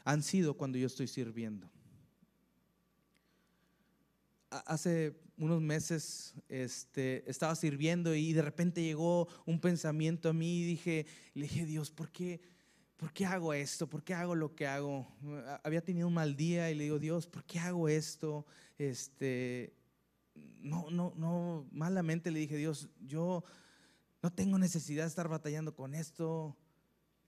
han 0.03 0.25
sido 0.25 0.55
cuando 0.57 0.79
yo 0.79 0.89
estoy 0.89 1.07
sirviendo. 1.07 1.71
Hace 4.51 5.15
unos 5.37 5.63
meses 5.63 6.35
este, 6.49 7.23
estaba 7.31 7.55
sirviendo 7.55 8.13
y 8.13 8.33
de 8.33 8.43
repente 8.43 8.83
llegó 8.83 9.29
un 9.47 9.61
pensamiento 9.61 10.29
a 10.29 10.33
mí 10.33 10.63
y 10.63 10.65
dije, 10.65 11.07
le 11.35 11.43
dije, 11.43 11.65
Dios, 11.67 11.93
¿por 11.93 12.11
qué? 12.11 12.41
¿por 12.97 13.13
qué 13.13 13.25
hago 13.25 13.55
esto? 13.55 13.89
¿Por 13.89 14.03
qué 14.03 14.13
hago 14.13 14.35
lo 14.35 14.57
que 14.57 14.67
hago? 14.67 15.07
Había 15.63 15.83
tenido 15.83 16.09
un 16.09 16.15
mal 16.15 16.37
día 16.37 16.69
y 16.69 16.75
le 16.75 16.85
digo, 16.85 16.99
Dios, 16.99 17.29
¿por 17.29 17.45
qué 17.45 17.61
hago 17.61 17.89
esto? 17.89 18.45
Este, 18.77 19.73
no, 20.61 20.91
no, 20.91 21.13
no, 21.17 21.67
malamente 21.73 22.31
le 22.31 22.41
dije, 22.41 22.57
Dios, 22.57 22.89
yo 23.01 23.45
no 24.23 24.33
tengo 24.33 24.59
necesidad 24.59 25.05
de 25.05 25.09
estar 25.09 25.29
batallando 25.29 25.75
con 25.75 25.95
esto, 25.95 26.57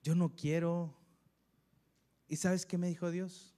yo 0.03 0.15
no 0.15 0.35
quiero. 0.35 0.95
¿Y 2.27 2.35
sabes 2.35 2.65
qué 2.65 2.77
me 2.77 2.87
dijo 2.87 3.09
Dios? 3.11 3.55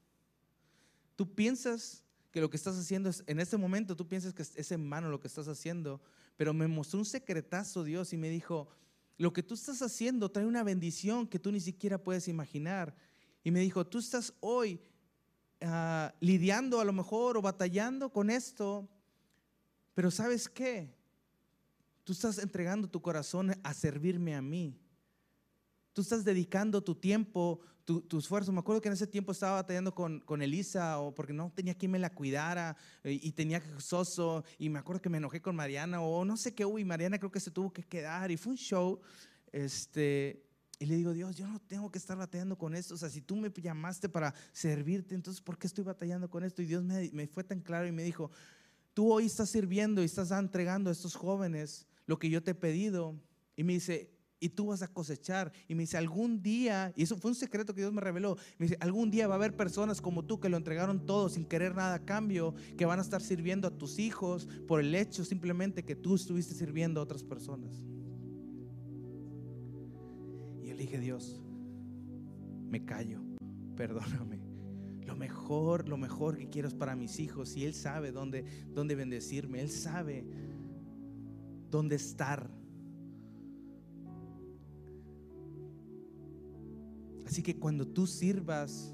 Tú 1.15 1.33
piensas 1.33 2.03
que 2.31 2.41
lo 2.41 2.49
que 2.49 2.57
estás 2.57 2.77
haciendo 2.77 3.09
es, 3.09 3.23
en 3.27 3.39
este 3.39 3.57
momento 3.57 3.95
tú 3.95 4.07
piensas 4.07 4.33
que 4.33 4.41
es 4.41 4.71
en 4.71 4.85
mano 4.85 5.09
lo 5.09 5.19
que 5.19 5.27
estás 5.27 5.47
haciendo, 5.47 6.01
pero 6.35 6.53
me 6.53 6.67
mostró 6.67 6.99
un 6.99 7.05
secretazo 7.05 7.83
Dios 7.83 8.11
y 8.11 8.17
me 8.17 8.29
dijo, 8.29 8.69
lo 9.17 9.31
que 9.31 9.43
tú 9.43 9.53
estás 9.53 9.81
haciendo 9.81 10.29
trae 10.29 10.45
una 10.45 10.63
bendición 10.63 11.27
que 11.27 11.39
tú 11.39 11.51
ni 11.51 11.61
siquiera 11.61 12.01
puedes 12.01 12.27
imaginar. 12.27 12.95
Y 13.43 13.51
me 13.51 13.61
dijo, 13.61 13.85
tú 13.85 13.99
estás 13.99 14.33
hoy 14.41 14.81
ah, 15.61 16.13
lidiando 16.19 16.81
a 16.81 16.85
lo 16.85 16.91
mejor 16.91 17.37
o 17.37 17.41
batallando 17.41 18.11
con 18.11 18.29
esto, 18.29 18.89
pero 19.95 20.11
¿sabes 20.11 20.47
qué? 20.47 20.93
Tú 22.03 22.13
estás 22.13 22.37
entregando 22.37 22.87
tu 22.87 23.01
corazón 23.01 23.55
a 23.63 23.73
servirme 23.73 24.35
a 24.35 24.41
mí. 24.41 24.77
Tú 25.93 26.01
estás 26.01 26.23
dedicando 26.23 26.83
tu 26.83 26.93
tiempo, 26.93 27.61
tu, 27.85 28.17
esfuerzo. 28.19 28.51
Me 28.51 28.59
acuerdo 28.59 28.81
que 28.81 28.89
en 28.89 28.93
ese 28.93 29.07
tiempo 29.07 29.31
estaba 29.31 29.61
batallando 29.61 29.95
con, 29.95 30.19
con 30.19 30.41
Elisa 30.41 30.99
o 30.99 31.15
porque 31.15 31.33
no 31.33 31.51
tenía 31.55 31.73
quien 31.73 31.91
me 31.91 31.99
la 31.99 32.13
cuidara 32.13 32.75
eh, 33.03 33.17
y, 33.21 33.31
tenía 33.31 33.63
soso 33.79 34.43
y 34.59 34.69
me 34.69 34.79
acuerdo 34.79 35.01
que 35.01 35.09
me 35.09 35.17
enojé 35.17 35.41
con 35.41 35.55
Mariana 35.55 36.01
o 36.01 36.25
no 36.25 36.35
sé 36.35 36.53
qué 36.53 36.65
hubo 36.65 36.77
y 36.77 36.85
Mariana 36.85 37.17
creo 37.17 37.31
que 37.31 37.39
se 37.39 37.49
tuvo 37.49 37.71
que 37.71 37.83
quedar 37.83 38.29
y 38.29 38.37
fue 38.37 38.51
un 38.51 38.57
show. 38.57 38.99
Este, 39.51 40.43
y 40.77 40.85
le 40.87 40.97
digo, 40.97 41.13
Dios, 41.13 41.37
yo 41.37 41.47
no 41.47 41.59
tengo 41.59 41.89
que 41.89 41.97
estar 41.97 42.17
batallando 42.17 42.57
con 42.57 42.75
esto. 42.75 42.95
O 42.95 42.97
sea, 42.97 43.09
si 43.09 43.21
tú 43.21 43.37
me 43.37 43.49
llamaste 43.49 44.09
para 44.09 44.33
servirte, 44.51 45.15
entonces 45.15 45.41
¿por 45.41 45.57
qué 45.57 45.67
estoy 45.67 45.85
batallando 45.85 46.29
con 46.29 46.43
esto? 46.43 46.61
Y 46.61 46.65
Dios 46.65 46.83
me, 46.83 47.09
me 47.13 47.27
fue 47.27 47.45
tan 47.45 47.61
claro 47.61 47.87
y 47.87 47.93
me 47.93 48.03
dijo, 48.03 48.29
tú 48.95 49.11
hoy 49.11 49.25
estás 49.25 49.49
sirviendo 49.49 50.01
y 50.01 50.05
estás 50.05 50.31
entregando 50.31 50.89
a 50.89 50.93
estos 50.93 51.13
jóvenes 51.15 51.85
lo 52.07 52.17
que 52.17 52.29
yo 52.29 52.41
te 52.41 52.51
he 52.51 52.55
pedido. 52.55 53.21
Y 53.55 53.63
me 53.63 53.73
dice, 53.73 54.09
y 54.39 54.49
tú 54.49 54.67
vas 54.67 54.81
a 54.81 54.87
cosechar. 54.87 55.51
Y 55.67 55.75
me 55.75 55.83
dice, 55.83 55.97
algún 55.97 56.41
día, 56.41 56.93
y 56.95 57.03
eso 57.03 57.17
fue 57.17 57.31
un 57.31 57.35
secreto 57.35 57.75
que 57.75 57.81
Dios 57.81 57.93
me 57.93 58.01
reveló, 58.01 58.37
me 58.57 58.67
dice, 58.67 58.77
algún 58.79 59.11
día 59.11 59.27
va 59.27 59.35
a 59.35 59.37
haber 59.37 59.55
personas 59.55 60.01
como 60.01 60.23
tú 60.23 60.39
que 60.39 60.49
lo 60.49 60.57
entregaron 60.57 61.05
todo 61.05 61.29
sin 61.29 61.45
querer 61.45 61.75
nada 61.75 61.95
a 61.95 62.05
cambio, 62.05 62.55
que 62.77 62.85
van 62.85 62.99
a 62.99 63.01
estar 63.01 63.21
sirviendo 63.21 63.67
a 63.67 63.77
tus 63.77 63.99
hijos 63.99 64.47
por 64.67 64.79
el 64.79 64.95
hecho 64.95 65.25
simplemente 65.25 65.83
que 65.83 65.95
tú 65.95 66.15
estuviste 66.15 66.55
sirviendo 66.55 67.01
a 67.01 67.03
otras 67.03 67.23
personas. 67.23 67.83
Y 70.63 70.67
yo 70.69 70.73
le 70.73 70.81
dije, 70.83 70.99
Dios, 70.99 71.41
me 72.69 72.85
callo, 72.85 73.19
perdóname. 73.75 74.44
Lo 75.05 75.15
mejor, 75.15 75.87
lo 75.87 75.97
mejor 75.97 76.37
que 76.37 76.49
quiero 76.49 76.67
es 76.67 76.73
para 76.73 76.95
mis 76.95 77.19
hijos 77.19 77.55
y 77.55 77.65
Él 77.65 77.73
sabe 77.73 78.11
dónde, 78.11 78.43
dónde 78.73 78.95
bendecirme, 78.95 79.61
Él 79.61 79.69
sabe 79.69 80.25
dónde 81.69 81.95
estar 81.95 82.49
Así 87.25 87.41
que 87.41 87.57
cuando 87.57 87.87
tú 87.87 88.07
sirvas, 88.07 88.93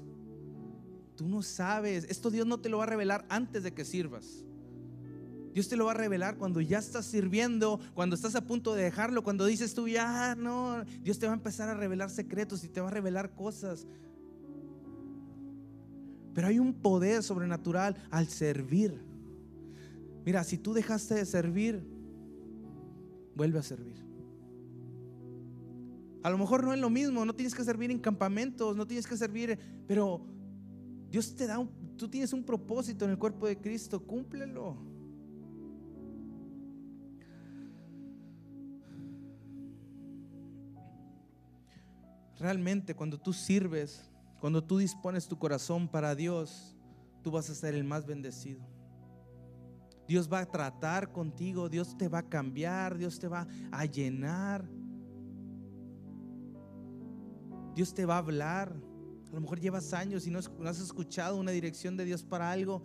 tú 1.16 1.28
no 1.28 1.42
sabes, 1.42 2.06
esto 2.08 2.30
Dios 2.30 2.46
no 2.46 2.60
te 2.60 2.68
lo 2.68 2.78
va 2.78 2.84
a 2.84 2.88
revelar 2.88 3.26
antes 3.28 3.62
de 3.62 3.72
que 3.72 3.84
sirvas. 3.84 4.44
Dios 5.52 5.68
te 5.68 5.76
lo 5.76 5.84
va 5.84 5.90
a 5.90 5.94
revelar 5.94 6.38
cuando 6.38 6.62
ya 6.62 6.78
estás 6.78 7.04
sirviendo, 7.04 7.78
cuando 7.92 8.16
estás 8.16 8.34
a 8.34 8.46
punto 8.46 8.74
de 8.74 8.84
dejarlo, 8.84 9.22
cuando 9.22 9.44
dices 9.44 9.74
tú, 9.74 9.86
ya 9.86 10.34
no, 10.34 10.82
Dios 11.02 11.18
te 11.18 11.26
va 11.26 11.32
a 11.32 11.36
empezar 11.36 11.68
a 11.68 11.74
revelar 11.74 12.08
secretos 12.08 12.64
y 12.64 12.68
te 12.68 12.80
va 12.80 12.88
a 12.88 12.92
revelar 12.92 13.34
cosas. 13.34 13.86
Pero 16.34 16.46
hay 16.48 16.58
un 16.58 16.72
poder 16.72 17.22
sobrenatural 17.22 17.96
al 18.10 18.26
servir. 18.28 19.00
Mira, 20.24 20.44
si 20.44 20.56
tú 20.56 20.72
dejaste 20.72 21.14
de 21.14 21.26
servir, 21.26 21.84
vuelve 23.34 23.58
a 23.58 23.62
servir. 23.62 24.02
A 26.22 26.30
lo 26.30 26.38
mejor 26.38 26.62
no 26.64 26.72
es 26.72 26.78
lo 26.78 26.88
mismo, 26.88 27.24
no 27.24 27.34
tienes 27.34 27.54
que 27.54 27.64
servir 27.64 27.90
en 27.90 27.98
campamentos, 27.98 28.76
no 28.76 28.86
tienes 28.86 29.06
que 29.06 29.16
servir, 29.16 29.58
pero 29.88 30.24
Dios 31.10 31.34
te 31.34 31.46
da, 31.46 31.58
un, 31.58 31.68
tú 31.96 32.08
tienes 32.08 32.32
un 32.32 32.44
propósito 32.44 33.04
en 33.04 33.10
el 33.10 33.18
cuerpo 33.18 33.46
de 33.46 33.56
Cristo, 33.58 34.00
cúmplelo. 34.00 34.76
Realmente 42.38 42.94
cuando 42.94 43.18
tú 43.18 43.32
sirves, 43.32 44.11
cuando 44.42 44.64
tú 44.64 44.78
dispones 44.78 45.28
tu 45.28 45.38
corazón 45.38 45.86
para 45.86 46.16
Dios, 46.16 46.74
tú 47.22 47.30
vas 47.30 47.48
a 47.48 47.54
ser 47.54 47.76
el 47.76 47.84
más 47.84 48.06
bendecido. 48.06 48.60
Dios 50.08 50.28
va 50.28 50.40
a 50.40 50.46
tratar 50.46 51.12
contigo, 51.12 51.68
Dios 51.68 51.96
te 51.96 52.08
va 52.08 52.18
a 52.18 52.28
cambiar, 52.28 52.98
Dios 52.98 53.20
te 53.20 53.28
va 53.28 53.46
a 53.70 53.84
llenar. 53.84 54.68
Dios 57.76 57.94
te 57.94 58.04
va 58.04 58.16
a 58.16 58.18
hablar. 58.18 58.74
A 59.30 59.32
lo 59.32 59.40
mejor 59.40 59.60
llevas 59.60 59.92
años 59.92 60.26
y 60.26 60.32
no, 60.32 60.40
has 60.66 60.80
escuchado 60.80 61.36
una 61.36 61.52
dirección 61.52 61.96
de 61.96 62.04
Dios 62.04 62.24
para 62.24 62.50
algo. 62.50 62.82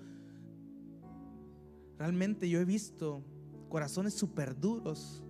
Realmente 1.97 2.47
yo 2.47 2.59
he 2.59 2.65
visto 2.65 3.23
corazones 3.67 4.13
súper 4.13 4.55
duros 4.59 5.23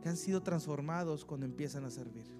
que 0.00 0.08
han 0.08 0.16
sido 0.16 0.42
transformados 0.42 1.26
cuando 1.26 1.44
empiezan 1.44 1.84
a 1.84 1.90
servir. 1.90 2.35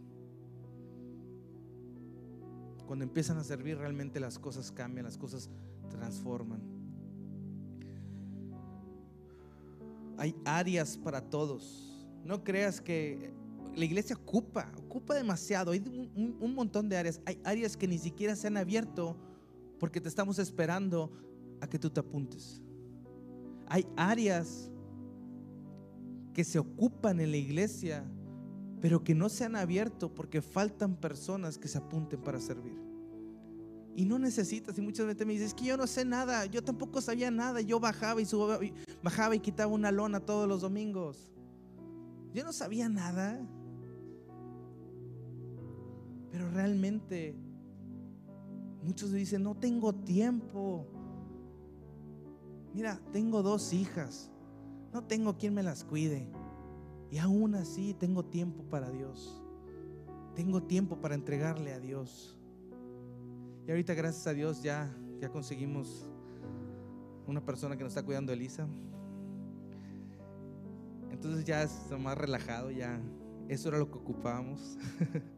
Cuando 2.87 3.05
empiezan 3.05 3.37
a 3.39 3.45
servir 3.45 3.79
realmente 3.79 4.21
las 4.21 4.39
cosas 4.39 4.71
cambian, 4.71 5.05
las 5.05 5.19
cosas 5.19 5.51
transforman. 5.91 6.61
Hay 10.19 10.35
áreas 10.45 10.97
para 10.97 11.21
todos. 11.21 12.07
No 12.25 12.43
creas 12.43 12.81
que 12.81 13.33
la 13.75 13.85
iglesia 13.85 14.17
ocupa, 14.17 14.73
ocupa 14.79 15.15
demasiado. 15.15 15.73
Hay 15.73 15.81
un, 16.15 16.55
montón 16.55 16.89
de 16.89 16.97
áreas. 16.97 17.21
Hay 17.27 17.39
áreas 17.45 17.77
que 17.77 17.87
ni 17.87 17.99
siquiera 17.99 18.35
se 18.35 18.47
han 18.47 18.57
abierto 18.57 19.17
porque 19.79 20.01
te 20.01 20.09
estamos 20.09 20.39
esperando 20.39 21.13
a 21.61 21.67
que 21.69 21.79
tú 21.79 21.91
te 21.91 22.01
apuntes. 22.01 22.63
Hay 23.69 23.87
áreas 23.97 24.71
que 26.33 26.45
se 26.45 26.59
ocupan 26.59 27.21
en 27.21 27.31
la 27.31 27.37
iglesia, 27.37 28.05
pero 28.87 29.03
que 29.03 29.17
no 29.17 29.29
se 29.29 29.45
han 29.45 29.57
abierto 29.57 30.15
porque 30.15 30.41
faltan 30.41 30.95
personas 30.95 31.59
que 31.59 31.67
se 31.67 31.77
apunten 31.77 32.21
para 32.21 32.39
servir. 32.39 32.81
Y 33.97 34.05
no 34.05 34.17
necesitas, 34.17 34.79
y 34.79 34.81
muchas 34.81 35.07
veces 35.07 35.27
me 35.27 35.33
dices, 35.33 35.49
es 35.49 35.55
que 35.55 35.65
yo 35.65 35.77
no 35.77 35.89
sé 35.89 36.05
nada, 36.05 36.47
yo 36.47 36.63
tampoco 36.63 37.01
sabía 37.01 37.33
nada, 37.33 37.61
yo 37.61 37.81
bajaba 37.81 38.21
y 38.21 38.27
subía, 38.27 38.73
bajaba 39.03 39.35
y 39.35 39.41
quitaba 39.41 39.73
una 39.73 39.91
lona 39.91 40.21
todos 40.21 40.49
los 40.49 40.61
domingos. 40.61 41.33
Yo 42.33 42.45
no 42.45 42.53
sabía 42.53 42.89
nada. 42.89 43.45
Pero 46.31 46.49
realmente 46.53 47.35
muchos 48.85 49.11
dicen, 49.11 49.43
no 49.43 49.57
tengo 49.57 49.97
tiempo. 49.97 50.87
Mira, 52.73 53.01
tengo 53.11 53.43
dos 53.43 53.73
hijas, 53.73 54.31
no 54.93 55.03
tengo 55.03 55.37
quien 55.37 55.55
me 55.55 55.65
las 55.65 55.83
cuide. 55.83 56.31
Y 57.11 57.19
aún 57.19 57.55
así 57.55 57.95
tengo 57.95 58.25
tiempo 58.25 58.65
para 58.65 58.91
Dios. 58.91 59.43
Tengo 60.35 60.63
tiempo 60.63 61.01
para 61.01 61.15
entregarle 61.15 61.73
a 61.73 61.81
Dios. 61.81 62.37
Y 63.67 63.71
ahorita 63.71 63.95
gracias 63.95 64.27
a 64.27 64.33
Dios 64.33 64.63
ya, 64.63 64.95
ya 65.21 65.29
conseguimos 65.29 66.11
una 67.27 67.45
persona 67.45 67.77
que 67.77 67.83
nos 67.83 67.93
está 67.93 68.05
cuidando 68.05 68.33
Elisa. 68.33 68.69
Entonces 71.11 71.45
ya 71.45 71.63
es 71.63 71.91
más 71.99 72.17
relajado, 72.19 72.71
ya 72.71 73.01
eso 73.49 73.69
era 73.69 73.79
lo 73.79 73.91
que 73.91 73.99
ocupábamos. 73.99 74.79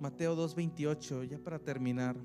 Mateo 0.00 0.36
2.28, 0.36 1.24
ya 1.24 1.38
para 1.38 1.58
terminar. 1.58 2.16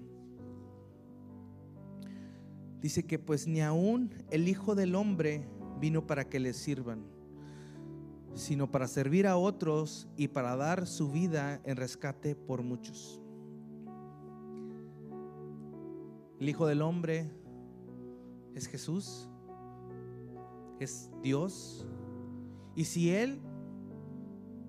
Dice 2.84 3.06
que 3.06 3.17
pues 3.17 3.48
ni 3.48 3.62
aún 3.62 4.13
el 4.30 4.50
Hijo 4.50 4.76
del 4.76 4.96
Hombre 4.96 5.48
vino 5.80 6.06
para 6.06 6.28
que 6.28 6.41
le 6.41 6.52
sirvan, 6.52 7.06
sino 8.34 8.69
para 8.69 8.89
servir 8.89 9.26
a 9.26 9.38
otros 9.38 10.10
y 10.17 10.28
para 10.28 10.58
dar 10.58 10.86
su 10.86 11.10
vida 11.10 11.62
en 11.63 11.78
rescate 11.78 12.36
por 12.36 12.62
muchos. 12.62 13.22
El 16.41 16.50
Hijo 16.50 16.67
del 16.67 16.82
Hombre 16.82 17.32
es 18.54 18.67
Jesús, 18.67 19.30
es 20.82 21.10
Dios. 21.22 21.88
Y 22.76 22.84
si 22.84 23.12
Él 23.12 23.39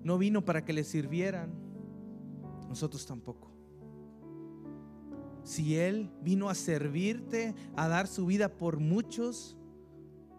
no 0.05 0.17
vino 0.17 0.45
para 0.45 0.63
que 0.63 0.71
le 0.71 0.85
sirvieran, 0.85 1.53
nosotros 2.69 3.05
tampoco. 3.05 3.54
Si 5.45 5.77
Él 5.77 6.09
vino 6.23 6.49
a 6.49 6.55
servirte, 6.55 7.53
a 7.75 7.87
dar 7.87 8.07
su 8.07 8.25
vida 8.25 8.49
por 8.49 8.79
muchos, 8.79 9.55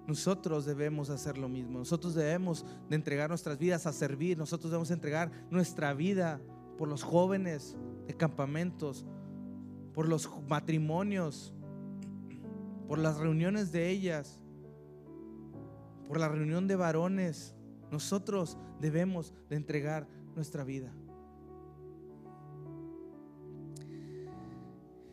nosotros 0.09 0.67
debemos 0.67 1.11
hacer 1.11 1.39
lo 1.39 1.49
mismo. 1.49 1.79
Nosotros 1.79 2.17
debemos 2.17 2.67
de 2.89 2.97
entregar 2.97 3.29
nuestras 3.29 3.57
vidas 3.57 3.87
a 3.87 3.93
servir. 3.93 4.37
Nosotros 4.37 4.73
debemos 4.73 4.91
entregar 4.91 5.31
nuestra 5.49 5.95
vida 5.95 6.41
por 6.77 6.89
los 6.89 7.05
jóvenes 7.05 7.77
de 8.09 8.15
campamentos, 8.15 9.07
por 9.95 10.09
los 10.09 10.29
matrimonios, 10.49 11.55
por 12.89 12.99
las 12.99 13.19
reuniones 13.19 13.71
de 13.71 13.89
ellas, 13.89 14.41
por 16.09 16.19
la 16.19 16.29
reunión 16.29 16.67
de 16.67 16.75
varones. 16.75 17.55
Nosotros 17.93 18.59
debemos 18.81 19.33
de 19.49 19.55
entregar 19.55 20.09
nuestra 20.35 20.65
vida. 20.65 20.93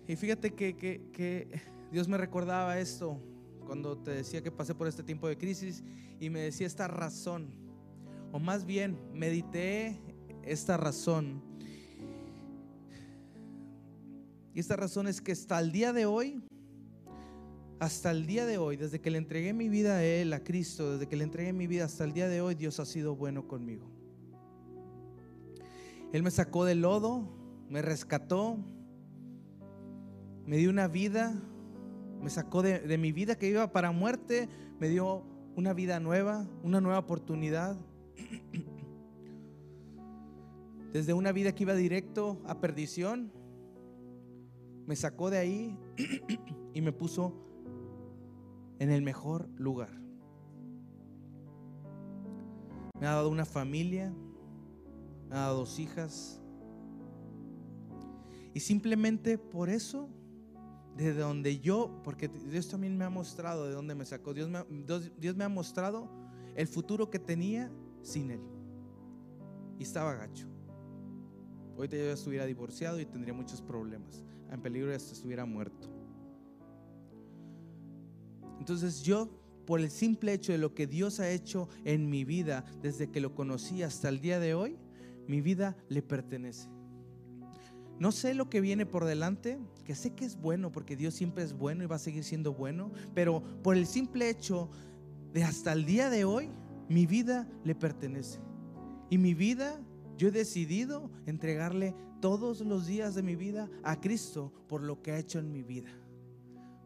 Y 0.08 0.16
fíjate 0.16 0.54
que, 0.54 1.62
Dios 1.92 2.08
me 2.08 2.18
recordaba 2.18 2.80
esto 2.80 3.20
cuando 3.66 3.98
te 3.98 4.12
decía 4.12 4.42
que 4.42 4.52
pasé 4.52 4.76
por 4.76 4.88
este 4.88 5.04
tiempo 5.04 5.28
de 5.28 5.38
crisis 5.38 5.84
y 6.20 6.30
me 6.30 6.42
decía 6.42 6.68
esta 6.68 6.88
razón, 6.88 7.48
o 8.32 8.40
más 8.40 8.66
bien 8.66 8.98
medité 9.14 10.02
esta 10.44 10.76
razón. 10.76 11.42
Y 14.54 14.60
esta 14.60 14.76
razón 14.76 15.08
es 15.08 15.22
que 15.22 15.32
hasta 15.32 15.60
el 15.60 15.72
día 15.72 15.94
de 15.94 16.06
hoy, 16.06 16.44
hasta 17.80 18.12
el 18.12 18.26
día 18.26 18.46
de 18.46 18.58
hoy, 18.58 18.76
desde 18.76 19.00
que 19.00 19.10
le 19.10 19.18
entregué 19.18 19.54
mi 19.54 19.70
vida 19.70 19.98
a 19.98 20.04
Él, 20.04 20.34
a 20.34 20.44
Cristo, 20.44 20.94
desde 20.94 21.08
que 21.08 21.16
le 21.16 21.24
entregué 21.24 21.54
mi 21.54 21.68
vida 21.68 21.86
hasta 21.86 22.04
el 22.04 22.14
día 22.14 22.28
de 22.28 22.42
hoy, 22.42 22.56
Dios 22.56 22.80
ha 22.80 22.86
sido 22.86 23.16
bueno 23.16 23.48
conmigo. 23.48 23.88
Él 26.12 26.22
me 26.22 26.32
sacó 26.32 26.66
del 26.66 26.82
lodo, 26.82 27.28
me 27.70 27.82
rescató, 27.82 28.58
me 30.46 30.58
dio 30.58 30.70
una 30.70 30.88
vida, 30.88 31.34
me 32.22 32.30
sacó 32.30 32.62
de, 32.62 32.98
mi 32.98 33.12
vida 33.12 33.38
que 33.38 33.50
iba 33.50 33.72
para 33.72 33.92
muerte, 33.92 34.50
me 34.80 34.90
dio 34.90 35.24
una 35.56 35.74
vida 35.74 36.00
nueva, 36.00 36.48
una 36.64 36.82
nueva 36.82 37.00
oportunidad. 37.00 37.78
Desde 40.92 41.14
una 41.14 41.32
vida 41.32 41.54
que 41.54 41.64
iba 41.64 41.74
directo 41.74 42.42
a 42.46 42.60
perdición, 42.60 43.32
me 44.86 44.96
sacó 44.96 45.30
de 45.30 45.38
ahí 45.38 45.78
y 46.74 46.82
me 46.82 46.92
puso 46.92 47.34
en 48.80 48.90
el 48.90 49.02
mejor 49.02 49.50
lugar. 49.58 49.92
Me 53.00 53.08
ha 53.08 53.14
dado 53.14 53.30
una 53.30 53.46
familia, 53.46 54.14
me 55.30 55.36
ha 55.36 55.40
dado 55.40 55.60
dos 55.60 55.80
hijas. 55.80 56.42
Y 58.54 58.60
simplemente 58.60 59.38
por 59.38 59.70
eso 59.70 60.10
de 60.96 61.14
donde 61.14 61.60
yo, 61.60 62.02
porque 62.04 62.28
Dios 62.28 62.68
también 62.68 62.98
me 62.98 63.06
ha 63.06 63.10
mostrado 63.10 63.66
de 63.68 63.74
dónde 63.74 63.96
me 63.96 64.06
sacó, 64.06 64.34
Dios 64.34 64.50
me, 64.50 65.44
ha 65.44 65.50
mostrado 65.50 66.10
el 66.56 66.68
futuro 66.68 67.10
que 67.10 67.20
tenía 67.20 67.72
sin 68.02 68.32
Él. 68.32 68.42
Y 69.80 69.84
estaba 69.84 70.14
gacho. 70.14 70.48
Ahorita 71.76 71.98
yo 71.98 72.06
ya 72.06 72.14
estuviera 72.14 72.46
divorciado 72.46 73.00
y 73.00 73.06
tendría 73.06 73.34
muchos 73.34 73.62
problemas. 73.62 74.24
En 74.52 74.62
peligro 74.62 74.92
de 74.92 74.98
estuviera 74.98 75.46
muerto. 75.46 75.90
Entonces 78.60 79.02
yo, 79.02 79.30
por 79.66 79.80
el 79.80 79.90
simple 79.90 80.34
hecho 80.34 80.52
de 80.52 80.60
lo 80.60 80.76
que 80.76 80.86
Dios 80.86 81.20
ha 81.20 81.32
hecho 81.32 81.70
en 81.86 82.08
mi 82.10 82.24
vida, 82.24 82.64
desde 82.84 83.10
que 83.10 83.20
lo 83.20 83.34
conocí 83.34 83.82
hasta 83.82 84.10
el 84.10 84.22
día 84.22 84.40
de 84.40 84.54
hoy, 84.54 84.78
mi 85.28 85.42
vida 85.42 85.76
le 85.90 86.04
pertenece. 86.04 86.73
No 88.00 88.12
sé 88.12 88.34
lo 88.34 88.50
que 88.50 88.62
viene 88.62 88.86
por 88.86 89.06
delante, 89.06 89.60
que 89.86 89.96
sé 89.96 90.14
que 90.14 90.26
es 90.26 90.36
bueno 90.36 90.72
porque 90.72 90.96
Dios 90.96 91.14
siempre 91.14 91.44
es 91.44 91.54
bueno 91.54 91.84
y 91.84 91.88
va 91.88 91.98
a 91.98 92.00
seguir 92.00 92.24
siendo 92.24 92.54
bueno, 92.54 92.92
pero 93.14 93.44
por 93.62 93.78
el 93.78 93.86
simple 93.86 94.30
hecho 94.30 94.70
de 95.32 95.44
hasta 95.44 95.74
el 95.74 95.86
día 95.86 96.10
de 96.10 96.26
hoy, 96.26 96.50
mi 96.90 97.06
vida 97.06 97.48
le 97.64 97.76
pertenece. 97.76 98.40
Y 99.10 99.18
mi 99.18 99.34
vida, 99.34 99.80
yo 100.18 100.30
he 100.30 100.32
decidido 100.32 101.10
entregarle 101.26 101.96
todos 102.20 102.62
los 102.62 102.88
días 102.88 103.16
de 103.16 103.24
mi 103.24 103.36
vida 103.36 103.70
a 103.84 104.00
Cristo 104.00 104.52
por 104.68 104.82
lo 104.82 105.02
que 105.02 105.12
ha 105.12 105.18
hecho 105.18 105.40
en 105.40 105.52
mi 105.52 105.64
vida. 105.64 105.92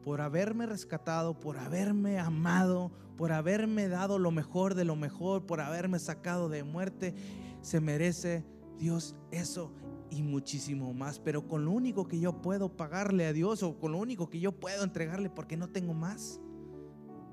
Por 0.03 0.21
haberme 0.21 0.65
rescatado, 0.65 1.39
por 1.39 1.57
haberme 1.57 2.19
amado, 2.19 2.91
por 3.17 3.31
haberme 3.31 3.87
dado 3.87 4.19
lo 4.19 4.31
mejor 4.31 4.75
de 4.75 4.85
lo 4.85 4.95
mejor, 4.95 5.45
por 5.45 5.61
haberme 5.61 5.99
sacado 5.99 6.49
de 6.49 6.63
muerte, 6.63 7.13
se 7.61 7.81
merece 7.81 8.45
Dios 8.77 9.15
eso 9.31 9.73
y 10.09 10.23
muchísimo 10.23 10.93
más. 10.93 11.19
Pero 11.19 11.47
con 11.47 11.65
lo 11.65 11.71
único 11.71 12.07
que 12.07 12.19
yo 12.19 12.41
puedo 12.41 12.75
pagarle 12.75 13.25
a 13.25 13.33
Dios 13.33 13.63
o 13.63 13.77
con 13.79 13.91
lo 13.91 13.97
único 13.97 14.29
que 14.29 14.39
yo 14.39 14.51
puedo 14.51 14.83
entregarle 14.83 15.29
porque 15.29 15.57
no 15.57 15.69
tengo 15.69 15.93
más, 15.93 16.39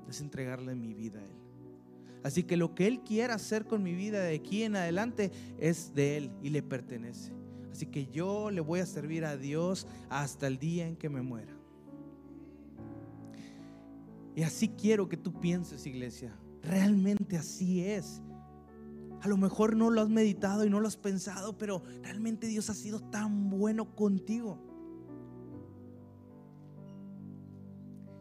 es 0.09 0.21
entregarle 0.21 0.75
mi 0.75 0.93
vida 0.93 1.19
a 1.19 1.23
Él. 1.23 1.35
Así 2.23 2.43
que 2.43 2.57
lo 2.57 2.73
que 2.73 2.87
Él 2.87 3.01
quiera 3.01 3.35
hacer 3.35 3.65
con 3.65 3.83
mi 3.83 3.93
vida 3.93 4.19
de 4.19 4.35
aquí 4.35 4.63
en 4.63 4.75
adelante 4.75 5.31
es 5.59 5.93
de 5.93 6.17
Él 6.17 6.31
y 6.41 6.49
le 6.49 6.63
pertenece. 6.63 7.33
Así 7.71 7.85
que 7.85 8.07
yo 8.07 8.51
le 8.51 8.61
voy 8.61 8.79
a 8.79 8.85
servir 8.85 9.25
a 9.25 9.37
Dios 9.37 9.85
hasta 10.09 10.47
el 10.47 10.57
día 10.57 10.87
en 10.87 10.95
que 10.95 11.09
me 11.09 11.21
muera. 11.21 11.53
Y 14.35 14.43
así 14.43 14.69
quiero 14.69 15.07
que 15.07 15.17
tú 15.17 15.39
pienses, 15.39 15.85
iglesia. 15.85 16.35
Realmente 16.63 17.37
así 17.37 17.83
es. 17.83 18.21
A 19.25 19.27
lo 19.27 19.37
mejor 19.37 19.75
no 19.75 19.89
lo 19.89 20.01
has 20.01 20.09
meditado 20.09 20.65
y 20.65 20.69
no 20.69 20.79
lo 20.79 20.87
has 20.87 20.97
pensado, 20.97 21.57
pero 21.57 21.81
realmente 22.03 22.45
Dios 22.45 22.69
ha 22.69 22.75
sido 22.75 22.99
tan 22.99 23.49
bueno 23.49 23.95
contigo. 23.95 24.59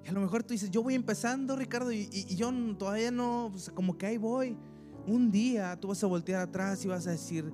Y 0.02 0.08
a 0.08 0.12
lo 0.12 0.22
mejor 0.22 0.44
tú 0.44 0.54
dices, 0.54 0.70
yo 0.70 0.82
voy 0.82 0.94
empezando, 0.94 1.56
Ricardo, 1.56 1.92
y, 1.92 2.08
yo 2.34 2.50
todavía 2.78 3.10
no, 3.10 3.50
pues, 3.52 3.70
como 3.74 3.98
que 3.98 4.06
ahí 4.06 4.16
voy. 4.16 4.56
Un 5.06 5.30
día 5.30 5.78
tú 5.78 5.88
vas 5.88 6.02
a 6.02 6.06
voltear 6.06 6.40
atrás 6.40 6.82
y 6.86 6.88
vas 6.88 7.06
a 7.06 7.10
decir, 7.10 7.52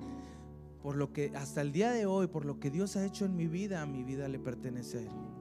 por 0.81 0.95
lo 0.95 1.11
que 1.11 1.33
hasta 1.35 1.59
el 1.59 1.73
día 1.73 1.91
de 1.91 2.05
hoy, 2.05 2.27
por 2.27 2.45
lo 2.45 2.57
que 2.57 2.71
Dios 2.71 2.95
ha 2.95 3.03
hecho 3.03 3.25
en 3.25 3.35
mi 3.35 3.47
vida, 3.47 3.85
mi 3.85 4.05
vida 4.05 4.29
le 4.29 4.39
pertenece 4.39 4.99
a 4.99 5.01
Él. 5.01 5.40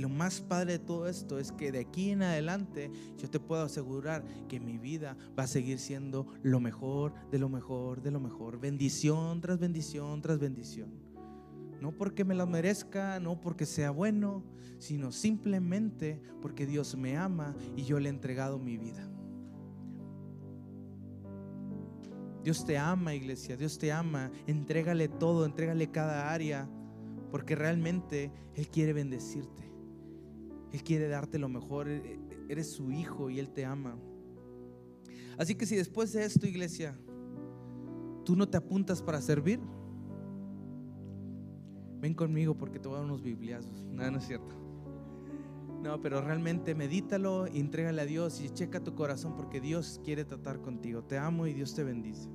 Lo 0.00 0.08
más 0.08 0.40
padre 0.40 0.72
de 0.72 0.78
todo 0.78 1.08
esto 1.08 1.38
es 1.38 1.52
que 1.52 1.70
de 1.70 1.80
aquí 1.80 2.10
en 2.10 2.22
adelante 2.22 2.90
yo 3.18 3.28
te 3.30 3.38
puedo 3.38 3.62
asegurar 3.62 4.24
que 4.48 4.58
mi 4.58 4.78
vida 4.78 5.16
va 5.38 5.44
a 5.44 5.46
seguir 5.46 5.78
siendo 5.78 6.26
lo 6.42 6.60
mejor, 6.60 7.14
de 7.30 7.38
lo 7.38 7.48
mejor, 7.48 8.02
de 8.02 8.10
lo 8.10 8.20
mejor. 8.20 8.58
Bendición 8.58 9.40
tras 9.40 9.58
bendición 9.58 10.20
tras 10.22 10.38
bendición. 10.38 10.90
No 11.80 11.92
porque 11.92 12.24
me 12.24 12.34
la 12.34 12.46
merezca, 12.46 13.20
no 13.20 13.40
porque 13.40 13.64
sea 13.64 13.90
bueno, 13.90 14.44
sino 14.78 15.12
simplemente 15.12 16.20
porque 16.42 16.66
Dios 16.66 16.96
me 16.96 17.16
ama 17.16 17.54
y 17.76 17.84
yo 17.84 17.98
le 18.00 18.08
he 18.08 18.12
entregado 18.12 18.58
mi 18.58 18.76
vida. 18.76 19.08
Dios 22.42 22.64
te 22.64 22.78
ama, 22.78 23.14
iglesia, 23.14 23.56
Dios 23.56 23.78
te 23.78 23.92
ama. 23.92 24.30
Entrégale 24.46 25.08
todo, 25.08 25.44
entrégale 25.44 25.90
cada 25.90 26.32
área, 26.32 26.68
porque 27.30 27.54
realmente 27.54 28.32
Él 28.54 28.68
quiere 28.68 28.92
bendecirte. 28.92 29.69
Él 30.72 30.82
quiere 30.82 31.08
darte 31.08 31.38
lo 31.38 31.48
mejor. 31.48 31.88
E, 31.88 31.96
e, 31.96 32.20
eres 32.48 32.72
su 32.72 32.90
hijo 32.90 33.30
y 33.30 33.38
Él 33.38 33.50
te 33.50 33.64
ama. 33.64 33.96
Así 35.38 35.54
que 35.54 35.66
si 35.66 35.76
después 35.76 36.12
de 36.12 36.24
esto, 36.24 36.46
iglesia, 36.46 36.98
tú 38.24 38.36
no 38.36 38.48
te 38.48 38.56
apuntas 38.56 39.02
para 39.02 39.20
servir, 39.20 39.60
ven 42.00 42.14
conmigo 42.14 42.56
porque 42.56 42.78
te 42.78 42.88
voy 42.88 42.96
a 42.96 43.00
dar 43.00 43.06
unos 43.06 43.22
bibliazos. 43.22 43.82
No, 43.84 44.10
no 44.10 44.18
es 44.18 44.26
cierto. 44.26 44.54
No, 45.82 46.00
pero 46.00 46.20
realmente 46.20 46.74
medítalo, 46.74 47.46
entrégale 47.46 48.02
a 48.02 48.04
Dios 48.04 48.40
y 48.42 48.50
checa 48.50 48.84
tu 48.84 48.94
corazón 48.94 49.34
porque 49.34 49.60
Dios 49.60 50.00
quiere 50.04 50.24
tratar 50.24 50.60
contigo. 50.60 51.02
Te 51.02 51.16
amo 51.16 51.46
y 51.46 51.54
Dios 51.54 51.74
te 51.74 51.84
bendice. 51.84 52.28